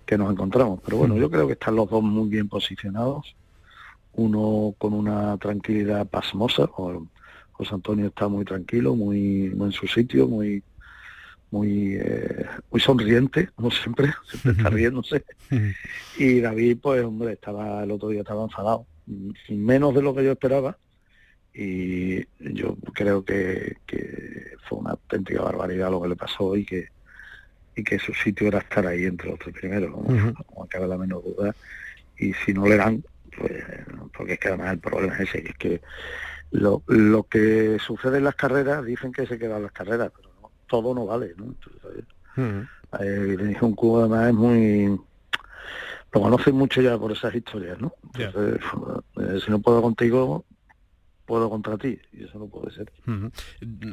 qué 0.04 0.18
nos 0.18 0.30
encontramos. 0.30 0.78
Pero 0.84 0.98
bueno, 0.98 1.16
yo 1.16 1.30
creo 1.30 1.46
que 1.46 1.54
están 1.54 1.74
los 1.74 1.88
dos 1.88 2.02
muy 2.02 2.28
bien 2.28 2.50
posicionados, 2.50 3.34
uno 4.12 4.74
con 4.76 4.92
una 4.92 5.38
tranquilidad 5.38 6.06
pasmosa, 6.06 6.66
José 6.66 7.74
Antonio 7.74 8.08
está 8.08 8.28
muy 8.28 8.44
tranquilo, 8.44 8.94
muy, 8.94 9.54
muy 9.56 9.68
en 9.68 9.72
su 9.72 9.86
sitio, 9.86 10.28
muy 10.28 10.62
muy 11.50 11.94
eh, 11.94 12.44
muy 12.70 12.80
sonriente, 12.80 13.48
como 13.54 13.70
siempre, 13.70 14.12
siempre 14.28 14.52
está 14.52 14.68
riéndose. 14.68 15.24
Y 16.18 16.40
David, 16.40 16.78
pues 16.82 17.02
hombre, 17.02 17.32
estaba 17.32 17.84
el 17.84 17.90
otro 17.90 18.10
día 18.10 18.20
estaba 18.20 18.42
enfadado, 18.42 18.86
menos 19.48 19.94
de 19.94 20.02
lo 20.02 20.14
que 20.14 20.24
yo 20.24 20.32
esperaba. 20.32 20.76
Y 21.54 22.26
yo 22.38 22.76
creo 22.92 23.24
que, 23.24 23.76
que 23.86 24.56
fue 24.68 24.78
una 24.78 24.90
auténtica 24.90 25.42
barbaridad 25.42 25.90
lo 25.90 26.02
que 26.02 26.08
le 26.08 26.16
pasó 26.16 26.56
y 26.56 26.64
que 26.64 26.88
y 27.76 27.82
que 27.82 27.98
su 27.98 28.14
sitio 28.14 28.48
era 28.48 28.58
estar 28.58 28.86
ahí 28.86 29.04
entre 29.04 29.30
los 29.30 29.38
tres 29.38 29.54
primeros, 29.54 29.90
¿no? 29.90 29.98
Ujú. 29.98 30.34
como 30.46 30.66
cabe 30.68 30.86
la 30.86 30.98
menor 30.98 31.22
duda. 31.24 31.54
Y 32.16 32.32
si 32.34 32.54
no 32.54 32.66
le 32.66 32.76
dan, 32.76 33.04
pues 33.36 33.64
porque 34.16 34.34
es 34.34 34.38
que 34.38 34.48
además 34.48 34.74
el 34.74 34.78
problema 34.78 35.14
es 35.14 35.28
ese, 35.28 35.42
que 35.42 35.48
es 35.50 35.56
que 35.56 35.80
lo, 36.52 36.82
lo 36.86 37.24
que 37.24 37.78
sucede 37.84 38.18
en 38.18 38.24
las 38.24 38.36
carreras, 38.36 38.84
dicen 38.84 39.12
que 39.12 39.26
se 39.26 39.38
quedan 39.38 39.62
las 39.62 39.72
carreras, 39.72 40.12
pero 40.16 40.30
no, 40.40 40.52
todo 40.68 40.94
no 40.94 41.06
vale, 41.06 41.34
¿no? 41.36 41.46
Entonces, 41.46 42.04
eh, 43.00 43.36
Benito 43.36 43.66
un 43.66 43.74
cubo 43.74 44.00
además 44.00 44.28
es 44.28 44.34
muy 44.34 45.00
lo 46.12 46.20
conocen 46.20 46.54
mucho 46.54 46.80
ya 46.80 46.96
por 46.96 47.10
esas 47.10 47.34
historias, 47.34 47.80
¿no? 47.80 47.92
Entonces, 48.16 48.60
eh, 49.16 49.40
si 49.44 49.50
no 49.50 49.58
puedo 49.58 49.82
contigo, 49.82 50.44
puedo 51.26 51.48
contra 51.48 51.78
ti, 51.78 51.98
y 52.12 52.24
eso 52.24 52.38
no 52.38 52.46
puede 52.46 52.74
ser. 52.74 52.92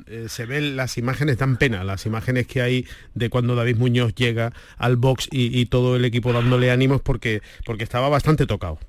Eh, 0.08 0.26
se 0.28 0.46
ven 0.46 0.76
las 0.76 0.98
imágenes, 0.98 1.38
dan 1.38 1.58
pena, 1.58 1.84
las 1.84 2.06
imágenes 2.06 2.48
que 2.48 2.62
hay 2.62 2.86
de 3.14 3.30
cuando 3.30 3.56
David 3.56 3.78
Muñoz 3.78 4.14
llega 4.16 4.54
al 4.78 4.98
box 4.98 5.28
y, 5.32 5.60
y 5.60 5.66
todo 5.66 5.96
el 5.96 6.06
equipo 6.06 6.34
dándole 6.34 6.72
ánimos 6.72 7.02
porque, 7.02 7.42
porque 7.66 7.84
estaba 7.84 8.10
bastante 8.10 8.46
tocado. 8.46 8.80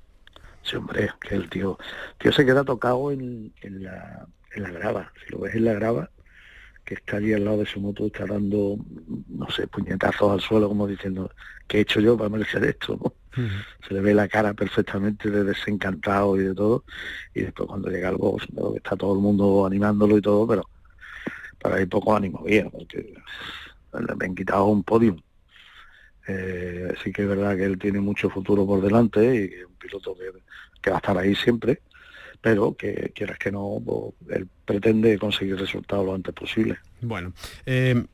Sí, 0.63 0.77
hombre, 0.77 1.11
que 1.21 1.35
el 1.35 1.49
tío, 1.51 1.79
tío 2.19 2.33
se 2.33 2.45
queda 2.45 2.65
tocado 2.65 3.11
en, 3.11 3.53
en, 3.63 3.83
la, 3.83 4.27
en 4.55 4.63
la 4.63 4.71
grava. 4.71 5.13
Si 5.25 5.33
lo 5.33 5.41
ves 5.41 5.55
en 5.55 5.65
la 5.65 5.73
grava, 5.75 6.11
que 6.85 6.95
está 6.95 7.17
allí 7.17 7.33
al 7.33 7.45
lado 7.45 7.59
de 7.59 7.67
su 7.67 7.81
moto, 7.81 8.07
está 8.07 8.27
dando, 8.27 8.77
no 9.29 9.51
sé, 9.51 9.67
puñetazos 9.67 10.33
al 10.33 10.41
suelo, 10.41 10.69
como 10.69 10.87
diciendo, 10.87 11.31
¿qué 11.67 11.79
he 11.79 11.81
hecho 11.83 12.01
yo 12.01 12.17
para 12.17 12.31
merecer 12.31 12.65
esto? 12.65 12.99
¿no? 13.03 13.15
Se 13.35 13.95
le 13.95 14.01
ve 14.01 14.15
la 14.15 14.29
cara 14.29 14.55
perfectamente 14.55 15.31
de 15.31 15.45
desencantado 15.45 16.37
y 16.37 16.45
de 16.45 16.55
todo. 16.55 16.85
Y 17.35 17.43
después 17.43 17.69
cuando 17.69 17.91
llega 17.91 18.11
el 18.11 18.17
box, 18.17 18.47
está 18.77 18.97
todo 18.97 19.15
el 19.15 19.21
mundo 19.21 19.67
animándolo 19.67 20.19
y 20.19 20.23
todo, 20.23 20.47
pero 20.47 20.69
para 21.61 21.77
ahí 21.77 21.87
poco 21.87 22.15
ánimo 22.15 22.41
había, 22.41 22.69
porque 22.69 23.15
le 23.93 24.27
han 24.27 24.35
quitado 24.35 24.67
un 24.67 24.83
podio. 24.83 25.17
Eh, 26.27 26.95
sí 27.03 27.13
que 27.13 27.23
es 27.23 27.29
verdad 27.29 27.57
que 27.57 27.65
él 27.65 27.79
tiene 27.79 28.01
mucho 28.01 28.31
futuro 28.31 28.67
por 28.67 28.81
delante 28.81 29.35
y 29.35 29.61
es 29.61 29.67
un 29.67 29.75
piloto 29.75 30.15
que, 30.81 30.91
va 30.91 30.97
a 30.97 30.99
estar 30.99 31.19
ahí 31.19 31.35
siempre, 31.35 31.83
pero 32.43 32.75
que 32.75 33.13
quieras 33.15 33.39
que 33.39 33.51
no, 33.51 33.81
pues, 33.85 34.37
él 34.37 34.49
pretende 34.67 35.19
conseguir 35.19 35.57
resultados 35.57 36.05
lo 36.05 36.15
antes 36.15 36.35
posible. 36.35 36.77
Bueno, 37.01 37.33
eh, 37.65 38.05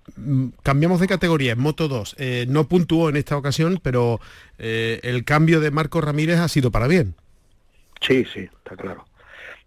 cambiamos 0.63 1.01
de 1.01 1.09
categoría, 1.09 1.53
en 1.53 1.59
Moto 1.59 1.89
2. 1.89 2.15
Eh, 2.19 2.47
no 2.49 2.69
puntuó 2.69 3.09
en 3.09 3.17
esta 3.17 3.37
ocasión, 3.37 3.81
pero 3.83 4.21
el 4.59 5.25
cambio 5.25 5.61
de 5.61 5.71
Marco 5.71 6.01
Ramírez 6.01 6.39
ha 6.39 6.49
sido 6.49 6.71
para 6.71 6.87
bien. 6.87 7.15
Sí, 8.01 8.25
sí, 8.33 8.41
está 8.41 8.77
claro. 8.77 9.07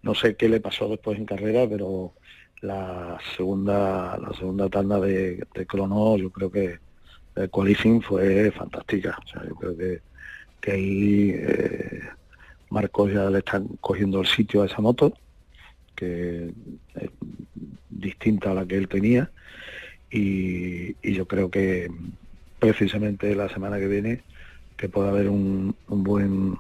No 0.04 0.16
sé 0.16 0.36
qué 0.36 0.50
le 0.50 0.60
pasó 0.60 0.88
después 0.88 1.18
en 1.18 1.26
carrera, 1.26 1.68
pero 1.70 2.14
la 2.62 3.18
segunda 3.36 4.18
la 4.18 4.34
segunda 4.38 4.70
tanda 4.70 5.00
de, 5.00 5.44
de 5.54 5.66
crono 5.66 6.16
yo 6.18 6.30
creo 6.30 6.52
que 6.52 6.80
el 7.36 7.50
qualifying 7.50 8.02
fue 8.02 8.52
fantástica. 8.52 9.18
O 9.24 9.28
sea, 9.28 9.44
yo 9.48 9.56
creo 9.56 9.78
que, 9.78 10.02
que 10.60 10.72
ahí 10.72 11.32
eh, 11.36 12.02
Marcos 12.72 13.12
ya 13.14 13.30
le 13.30 13.40
están 13.40 13.68
cogiendo 13.82 14.22
el 14.22 14.28
sitio 14.28 14.64
a 14.64 14.66
esa 14.66 14.82
moto, 14.82 15.14
que 15.96 16.54
es 16.96 17.10
distinta 17.90 18.52
a 18.52 18.54
la 18.56 18.66
que 18.66 18.78
él 18.78 18.88
tenía. 18.88 19.30
Y, 20.10 20.96
yo 21.14 21.28
creo 21.28 21.52
que 21.52 21.92
precisamente 22.60 23.36
la 23.36 23.50
semana 23.50 23.78
que 23.78 23.88
viene 23.88 24.24
que 24.78 24.90
pueda 24.90 25.10
haber 25.10 25.30
un, 25.30 25.76
buen 25.88 26.58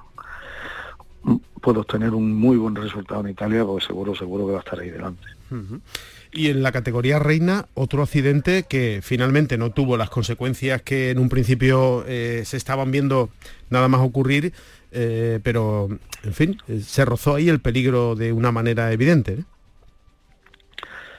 puedo 1.61 1.81
obtener 1.81 2.13
un 2.13 2.33
muy 2.33 2.57
buen 2.57 2.75
resultado 2.75 3.21
en 3.21 3.29
Italia 3.29 3.63
porque 3.63 3.85
seguro 3.85 4.15
seguro 4.15 4.45
que 4.45 4.51
va 4.53 4.57
a 4.59 4.61
estar 4.61 4.79
ahí 4.79 4.89
delante. 4.89 5.27
Y 6.33 6.47
en 6.47 6.63
la 6.63 6.71
categoría 6.71 7.19
reina, 7.19 7.67
otro 7.73 8.03
accidente 8.03 8.63
que 8.63 9.01
finalmente 9.03 9.57
no 9.57 9.71
tuvo 9.71 9.97
las 9.97 10.09
consecuencias 10.09 10.81
que 10.81 11.11
en 11.11 11.19
un 11.19 11.29
principio 11.29 12.05
eh, 12.07 12.43
se 12.45 12.57
estaban 12.57 12.91
viendo 12.91 13.29
nada 13.69 13.87
más 13.87 14.01
ocurrir, 14.01 14.53
eh, 14.91 15.39
pero 15.43 15.89
en 16.23 16.33
fin, 16.33 16.57
eh, 16.67 16.79
se 16.79 17.05
rozó 17.05 17.35
ahí 17.35 17.49
el 17.49 17.61
peligro 17.61 18.15
de 18.15 18.33
una 18.33 18.51
manera 18.51 18.91
evidente. 18.91 19.43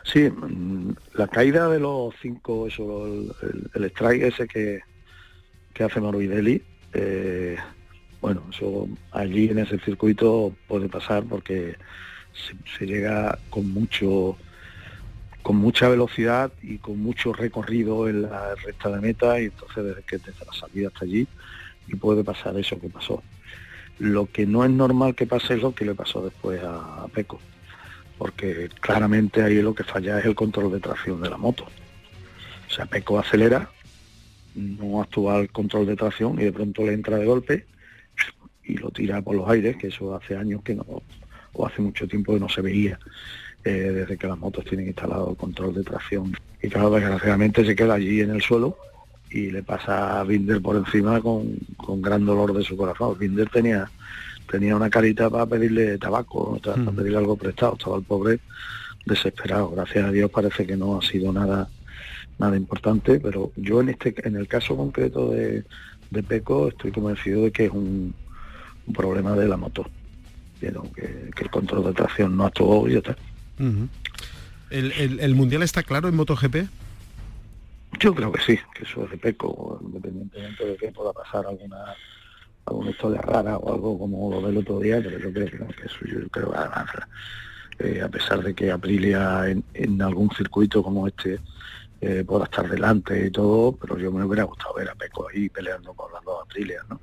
Sí, 0.05 0.31
mm, 0.31 0.95
la 1.14 1.29
caída 1.29 1.69
de 1.69 1.81
los 1.81 2.14
cinco, 2.21 2.67
eso, 2.67 3.07
el, 3.07 3.85
strike 3.85 4.23
ese 4.23 4.47
que, 4.47 4.81
que 5.73 5.85
hace 5.85 6.00
Morbidelli, 6.00 6.62
bueno, 8.21 8.43
eso 8.52 8.88
allí 9.11 9.49
en 9.49 9.59
ese 9.59 9.79
circuito 9.81 10.55
puede 10.69 10.88
pasar 10.88 11.25
porque 11.25 11.76
se 12.79 12.87
llega 12.87 13.38
con 13.50 13.73
mucho 13.73 14.37
con 15.43 15.57
mucha 15.57 15.88
velocidad 15.88 16.52
y 16.62 16.79
con 16.79 17.02
mucho 17.02 17.33
recorrido 17.33 18.09
en 18.09 18.23
la 18.23 18.55
recta 18.55 18.91
de 18.91 19.00
meta 19.00 19.41
y 19.41 19.47
entonces 19.47 19.85
desde 19.85 20.02
que 20.02 20.19
desde 20.19 20.45
la 20.45 20.52
salida 20.52 20.88
hasta 20.88 21.05
allí 21.05 21.26
y 21.88 21.97
puede 21.97 22.23
pasar 22.23 22.57
eso 22.57 22.81
que 22.81 22.88
pasó. 22.88 23.23
Lo 23.99 24.26
que 24.26 24.46
no 24.46 24.64
es 24.64 24.70
normal 24.70 25.14
que 25.14 25.26
pase 25.26 25.54
es 25.54 25.62
lo 25.62 25.75
que 25.75 25.84
le 25.84 25.94
pasó 25.94 26.25
después 26.25 26.61
a, 26.64 27.06
Peco, 27.12 27.40
porque 28.18 28.68
claramente 28.80 29.42
ahí 29.42 29.61
lo 29.62 29.75
que 29.75 29.84
falla 29.84 30.18
es 30.18 30.25
el 30.25 30.34
control 30.34 30.72
de 30.72 30.80
tracción 30.80 31.20
de 31.20 31.30
la 31.30 31.37
moto. 31.37 31.64
O 32.68 32.72
sea, 32.72 32.87
Peco 32.87 33.18
acelera, 33.18 33.70
no 34.54 35.02
actúa 35.02 35.38
el 35.40 35.50
control 35.50 35.87
de 35.87 35.96
tracción 35.96 36.40
y 36.40 36.44
de 36.44 36.52
pronto 36.52 36.82
le 36.82 36.94
entra 36.94 37.16
de 37.16 37.26
golpe 37.26 37.66
y 38.64 38.76
lo 38.76 38.90
tira 38.90 39.20
por 39.22 39.37
los 39.37 39.49
aires, 39.49 39.76
que 39.76 39.88
eso 39.88 40.14
hace 40.14 40.37
años 40.37 40.62
que 40.62 40.75
no, 40.75 40.84
o 41.52 41.66
hace 41.66 41.82
mucho 41.82 42.08
tiempo 42.08 42.34
que 42.34 42.40
no 42.40 42.49
se 42.49 42.61
veía. 42.61 42.99
Eh, 43.64 43.70
desde 43.70 44.16
que 44.16 44.26
las 44.26 44.37
motos 44.37 44.64
tienen 44.64 44.88
instalado 44.88 45.30
el 45.30 45.37
control 45.37 45.72
de 45.72 45.84
tracción. 45.84 46.37
Y 46.61 46.68
claro, 46.68 46.90
desgraciadamente 46.90 47.64
se 47.64 47.76
queda 47.76 47.94
allí 47.94 48.20
en 48.20 48.30
el 48.30 48.42
suelo 48.42 48.76
y 49.32 49.50
le 49.50 49.62
pasa 49.62 50.20
a 50.20 50.24
Binder 50.24 50.60
por 50.60 50.76
encima 50.76 51.20
con, 51.20 51.56
gran 52.00 52.24
dolor 52.24 52.52
de 52.54 52.62
su 52.62 52.76
corazón. 52.76 53.16
Binder 53.18 53.48
tenía 53.48 53.90
tenía 54.50 54.76
una 54.76 54.90
carita 54.90 55.30
para 55.30 55.46
pedirle 55.46 55.96
tabaco, 55.96 56.60
para 56.62 56.76
mm. 56.76 56.96
pedirle 56.96 57.18
algo 57.18 57.36
prestado, 57.36 57.74
estaba 57.74 57.96
el 57.96 58.02
pobre 58.02 58.40
desesperado. 59.06 59.70
Gracias 59.70 60.04
a 60.04 60.10
Dios 60.10 60.30
parece 60.30 60.66
que 60.66 60.76
no 60.76 60.98
ha 60.98 61.02
sido 61.02 61.32
nada 61.32 61.68
nada 62.38 62.56
importante, 62.56 63.20
pero 63.20 63.52
yo 63.56 63.80
en 63.80 63.90
este 63.90 64.14
en 64.26 64.36
el 64.36 64.48
caso 64.48 64.76
concreto 64.76 65.30
de, 65.30 65.64
de 66.10 66.22
Peco 66.22 66.68
estoy 66.68 66.92
convencido 66.92 67.44
de 67.44 67.52
que 67.52 67.66
es 67.66 67.70
un, 67.70 68.14
problema 68.92 69.34
de 69.36 69.48
la 69.48 69.56
moto. 69.56 69.86
Que, 70.60 70.72
que, 70.94 71.42
el 71.42 71.50
control 71.50 71.84
de 71.84 71.92
tracción 71.92 72.36
no 72.36 72.44
actuó 72.44 72.88
y 72.88 72.92
ya 72.92 72.98
está 72.98 73.16
¿El, 74.70 75.34
Mundial 75.34 75.62
está 75.62 75.82
claro 75.82 76.08
en 76.08 76.14
MotoGP? 76.14 76.68
Yo 78.02 78.12
creo 78.12 78.32
que 78.32 78.42
sí, 78.42 78.59
que 78.75 78.82
eso 78.82 79.04
es 79.04 79.12
de 79.12 79.16
peco, 79.16 79.78
independientemente 79.80 80.66
de 80.66 80.76
que 80.76 80.90
pueda 80.90 81.12
pasar 81.12 81.47
alguna 81.47 81.94
alguna 82.64 82.90
historia 82.90 83.21
rara 83.21 83.56
o 83.59 83.73
algo 83.73 83.97
como 83.97 84.28
lo 84.28 84.42
del 84.44 84.56
otro 84.56 84.80
día, 84.80 85.00
pero 85.00 85.21
yo 85.21 85.32
creo 85.32 85.68
que, 85.68 85.87
eso 85.87 85.99
yo 86.04 86.28
creo 86.28 86.52
además, 86.52 86.90
eh, 87.78 88.02
a 88.02 88.09
pesar 88.09 88.42
de 88.42 88.54
que 88.54 88.73
Aprilia 88.73 89.49
en, 89.49 90.02
algún 90.02 90.30
circuito 90.30 90.82
como 90.82 91.06
este 91.06 91.38
eh, 92.00 92.25
pueda 92.26 92.44
estar 92.44 92.68
delante 92.68 93.25
y 93.25 93.30
todo, 93.30 93.71
pero 93.76 93.97
yo 93.97 94.11
me 94.11 94.25
hubiera 94.25 94.42
gustado 94.42 94.75
ver 94.75 94.90
a 94.90 94.97
Peco 94.97 95.28
ahí 95.28 95.49
peleando 95.49 95.94
con 95.94 96.12
las 96.12 96.25
dos 96.25 96.42
Aprilia, 96.42 96.82
¿no? 96.88 97.00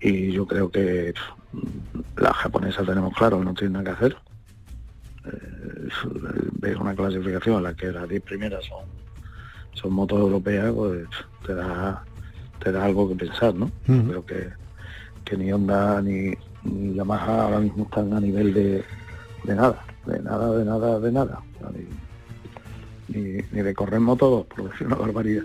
Y 0.00 0.32
yo 0.32 0.46
creo 0.46 0.70
que 0.70 1.12
la 2.16 2.32
japonesa 2.32 2.82
tenemos 2.82 3.12
claro 3.14 3.40
que 3.40 3.44
no 3.44 3.52
tiene 3.52 3.74
nada 3.74 3.84
que 3.84 3.90
hacer, 3.90 4.16
ves 6.52 6.76
una 6.76 6.94
clasificación 6.94 7.56
en 7.56 7.62
la 7.64 7.74
que 7.74 7.92
las 7.92 8.08
10 8.08 8.22
primeras 8.22 8.64
son 8.64 9.07
son 9.80 9.92
motos 9.92 10.20
europeas, 10.20 10.72
pues 10.74 11.06
te 11.46 11.54
da 11.54 12.04
te 12.58 12.72
da 12.72 12.84
algo 12.84 13.08
que 13.08 13.14
pensar, 13.14 13.54
¿no? 13.54 13.70
Creo 13.86 14.24
que, 14.26 14.48
que 15.24 15.36
ni 15.36 15.52
Honda 15.52 16.02
ni, 16.02 16.32
ni 16.64 16.94
Yamaha 16.94 17.44
ahora 17.44 17.60
mismo 17.60 17.84
están 17.84 18.12
a 18.12 18.20
nivel 18.20 18.52
de, 18.52 18.84
de 19.44 19.54
nada, 19.54 19.84
de 20.06 20.20
nada, 20.20 20.56
de 20.56 20.64
nada, 20.64 21.00
de 21.00 21.12
nada. 21.12 21.42
Ni, 23.08 23.42
ni, 23.52 23.62
de 23.62 23.74
correr 23.74 24.00
Moto 24.00 24.28
2, 24.28 24.46
por 24.46 24.70
decir 24.70 24.86
una 24.86 24.96
barbaridad. 24.96 25.44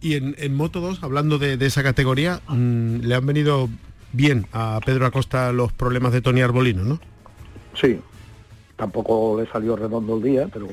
Y 0.00 0.14
en, 0.14 0.34
en 0.38 0.54
Moto 0.54 0.80
2, 0.80 1.02
hablando 1.02 1.38
de, 1.38 1.54
esa 1.66 1.82
categoría, 1.82 2.40
mm, 2.48 3.00
le 3.00 3.14
han 3.14 3.26
venido 3.26 3.68
bien 4.12 4.46
a 4.52 4.80
Pedro 4.84 5.06
Acosta 5.06 5.52
los 5.52 5.72
problemas 5.72 6.12
de 6.12 6.22
Tony 6.22 6.40
Arbolino, 6.40 6.84
¿no? 6.84 7.00
Sí, 7.78 8.00
tampoco 8.76 9.40
le 9.40 9.50
salió 9.50 9.76
redondo 9.76 10.16
el 10.16 10.22
día, 10.22 10.48
pero 10.52 10.68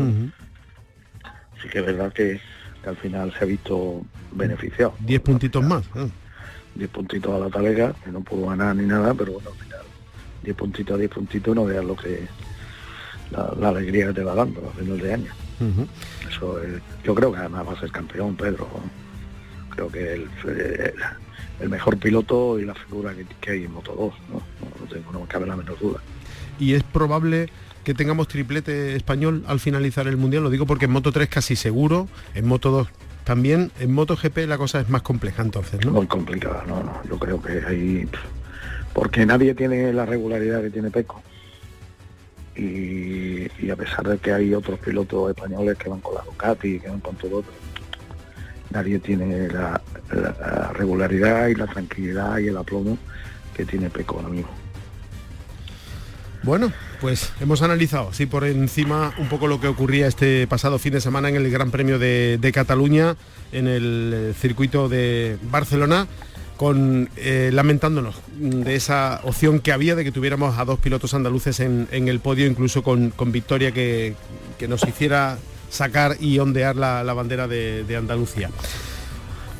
sí 1.63 1.69
que 1.69 1.79
es 1.79 1.85
verdad 1.85 2.11
que, 2.13 2.39
al 2.85 2.97
final 2.97 3.31
se 3.31 3.45
ha 3.45 3.47
visto 3.47 4.01
beneficiado. 4.33 4.93
Diez 4.99 5.21
puntitos 5.21 5.63
más. 5.63 5.85
¿eh? 5.95 6.09
Diez 6.75 6.89
puntitos 6.89 7.33
a 7.33 7.39
la 7.39 7.49
talega, 7.49 7.93
que 8.03 8.11
no 8.11 8.19
pudo 8.19 8.47
ganar 8.47 8.75
ni 8.75 8.85
nada, 8.85 9.13
pero 9.13 9.31
bueno, 9.31 9.51
al 9.51 9.57
final, 9.57 9.79
diez 10.43 10.55
puntitos 10.55 10.95
a 10.95 10.97
diez 10.97 11.09
puntitos 11.09 11.55
no 11.55 11.63
veas 11.63 11.85
lo 11.85 11.95
que 11.95 12.27
la, 13.31 13.69
alegría 13.69 14.07
que 14.07 14.13
te 14.13 14.23
va 14.23 14.35
dando 14.35 14.69
a 14.69 14.77
final 14.77 14.99
de 14.99 15.13
año. 15.13 15.31
Eso 16.29 16.59
yo 17.05 17.15
creo 17.15 17.31
que 17.31 17.39
además 17.39 17.67
va 17.69 17.71
a 17.71 17.79
ser 17.79 17.89
campeón, 17.89 18.35
Pedro. 18.35 18.67
Creo 19.69 19.89
que 19.89 20.13
el, 20.13 20.29
el, 21.61 21.69
mejor 21.69 21.97
piloto 21.97 22.59
y 22.59 22.65
la 22.65 22.75
figura 22.75 23.13
que, 23.39 23.51
hay 23.51 23.63
en 23.63 23.71
Moto 23.71 23.93
2, 23.93 24.13
¿no? 24.29 24.35
No, 24.35 24.87
tengo, 24.87 25.13
no 25.13 25.21
me 25.21 25.27
cabe 25.27 25.47
la 25.47 25.55
menor 25.55 25.79
duda. 25.79 26.01
Y 26.59 26.73
es 26.73 26.83
probable 26.83 27.49
que 27.83 27.93
tengamos 27.93 28.27
triplete 28.27 28.95
español 28.95 29.43
al 29.47 29.59
finalizar 29.59 30.07
el 30.07 30.17
Mundial? 30.17 30.43
Lo 30.43 30.49
digo 30.49 30.65
porque 30.65 30.85
en 30.85 30.91
Moto 30.91 31.11
3 31.11 31.27
casi 31.29 31.55
seguro, 31.55 32.07
en 32.33 32.45
Moto 32.45 32.71
2 32.71 32.87
también, 33.23 33.71
en 33.79 33.93
Moto 33.93 34.15
GP 34.15 34.47
la 34.47 34.57
cosa 34.57 34.81
es 34.81 34.89
más 34.89 35.01
compleja 35.01 35.41
entonces, 35.41 35.85
¿no? 35.85 35.91
Muy 35.91 36.07
complicada, 36.07 36.63
no, 36.67 36.83
no, 36.83 37.01
yo 37.09 37.17
creo 37.17 37.41
que 37.41 37.61
hay... 37.65 38.07
Porque 38.93 39.25
nadie 39.25 39.55
tiene 39.55 39.91
la 39.91 40.05
regularidad 40.05 40.61
que 40.61 40.69
tiene 40.69 40.91
Peco. 40.91 41.23
Y, 42.55 43.69
a 43.71 43.75
pesar 43.75 44.07
de 44.07 44.19
que 44.19 44.31
hay 44.31 44.53
otros 44.53 44.77
pilotos 44.79 45.31
españoles 45.31 45.75
que 45.77 45.89
van 45.89 45.99
con 46.01 46.13
la 46.13 46.21
Ducati, 46.21 46.79
que 46.79 46.87
van 46.87 46.99
con 46.99 47.15
todo, 47.15 47.43
nadie 48.69 48.99
tiene 48.99 49.47
la, 49.47 49.81
regularidad 50.73 51.47
y 51.47 51.55
la 51.55 51.65
tranquilidad 51.65 52.37
y 52.37 52.49
el 52.49 52.57
aplomo 52.57 52.97
que 53.55 53.65
tiene 53.65 53.89
Peco 53.89 54.17
ahora 54.17 54.29
mismo. 54.29 54.51
Bueno, 56.43 56.71
pues 57.03 57.33
hemos 57.41 57.61
analizado, 57.61 58.13
sí, 58.13 58.27
por 58.27 58.45
encima 58.45 59.13
un 59.17 59.27
poco 59.27 59.47
lo 59.47 59.59
que 59.59 59.67
ocurría 59.67 60.07
este 60.07 60.47
pasado 60.47 60.79
fin 60.79 60.93
de 60.93 61.01
semana 61.01 61.27
en 61.27 61.35
el 61.35 61.51
Gran 61.51 61.69
Premio 61.69 61.99
de, 61.99 62.51
Cataluña, 62.53 63.17
en 63.51 63.67
el 63.67 64.13
eh, 64.15 64.33
circuito 64.39 64.87
de 64.87 65.37
Barcelona, 65.51 66.07
con 66.55 67.09
eh, 67.17 67.49
lamentándonos 67.51 68.15
de 68.37 68.75
esa 68.75 69.19
opción 69.25 69.59
que 69.59 69.73
había 69.73 69.95
de 69.95 70.05
que 70.05 70.13
tuviéramos 70.13 70.57
a 70.57 70.63
dos 70.63 70.79
pilotos 70.79 71.13
andaluces 71.13 71.59
en, 71.59 71.89
el 71.91 72.21
podio, 72.21 72.47
incluso 72.47 72.83
con, 72.83 73.11
victoria 73.33 73.73
que, 73.73 74.15
nos 74.69 74.87
hiciera 74.87 75.37
sacar 75.69 76.15
y 76.21 76.39
ondear 76.39 76.77
la, 76.77 77.13
bandera 77.13 77.49
de 77.49 77.97
Andalucía. 77.97 78.49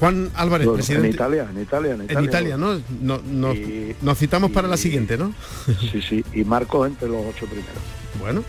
Juan 0.03 0.29
Álvarez, 0.35 0.67
presidente. 0.67 1.07
En 1.07 1.13
Italia, 1.13 1.47
en 1.49 1.61
Italia, 1.61 1.93
en 1.93 2.03
Italia. 2.03 2.19
En 2.19 2.25
Italia, 2.25 2.57
¿no? 2.57 3.21
nos 4.01 4.17
citamos 4.17 4.51
para 4.51 4.67
la 4.67 4.75
siguiente, 4.75 5.17
¿no? 5.17 5.33
Sí, 5.79 6.01
sí, 6.01 6.25
y 6.33 6.43
Marco 6.43 6.85
entre 6.85 7.07
los 7.07 7.25
ocho 7.25 7.45
primeros. 7.45 7.71
Bueno. 8.19 8.43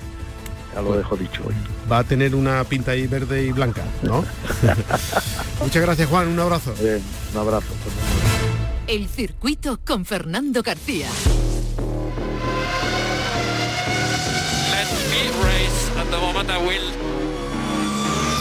Ya 0.74 0.82
lo 0.82 0.96
dejo 0.96 1.16
dicho 1.16 1.44
hoy. 1.46 1.54
Va 1.90 1.98
a 1.98 2.04
tener 2.04 2.34
una 2.34 2.64
pinta 2.64 2.90
ahí 2.90 3.06
verde 3.06 3.44
y 3.44 3.52
blanca, 3.52 3.84
¿no? 4.02 4.24
Muchas 5.62 5.80
gracias, 5.80 6.08
Juan. 6.08 6.26
Un 6.26 6.40
abrazo. 6.40 6.74
un 7.32 7.38
abrazo. 7.38 7.68
El 8.88 9.06
circuito 9.06 9.78
con 9.84 10.04
Fernando 10.04 10.60
García. 10.60 11.06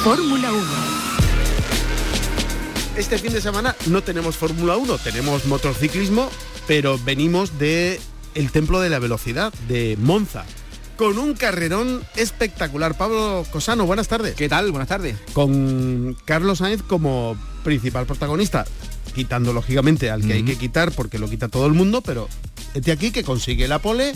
Fórmula 0.04 0.52
1 0.52 0.93
este 2.98 3.18
fin 3.18 3.34
de 3.34 3.42
semana 3.42 3.76
no 3.88 4.04
tenemos 4.04 4.38
Fórmula 4.38 4.78
1, 4.78 4.98
tenemos 5.00 5.46
motociclismo, 5.46 6.30
pero 6.68 7.00
venimos 7.00 7.58
de 7.58 8.00
el 8.36 8.52
Templo 8.52 8.80
de 8.82 8.90
la 8.90 9.00
Velocidad, 9.00 9.54
de 9.68 9.98
Monza 10.00 10.46
con 10.96 11.18
un 11.18 11.34
carrerón 11.34 12.04
espectacular. 12.16 12.96
Pablo 12.96 13.46
Cosano, 13.52 13.86
buenas 13.86 14.08
tardes. 14.08 14.36
¿Qué 14.36 14.48
tal? 14.48 14.70
Buenas 14.72 14.90
tardes. 14.90 15.18
Con 15.34 16.16
Carlos 16.26 16.60
Sainz 16.60 16.84
como 16.84 17.36
principal 17.64 18.06
protagonista, 18.06 18.66
quitando 19.16 19.54
lógicamente 19.54 20.12
al 20.12 20.26
que 20.26 20.34
hay 20.34 20.44
que 20.44 20.56
quitar 20.56 20.92
porque 20.92 21.18
lo 21.18 21.30
quita 21.30 21.48
todo 21.48 21.66
el 21.66 21.74
mundo, 21.74 22.02
pero 22.02 22.30
este 22.76 22.92
aquí 22.92 23.12
que 23.12 23.24
consigue 23.24 23.68
la 23.68 23.80
pole 23.80 24.14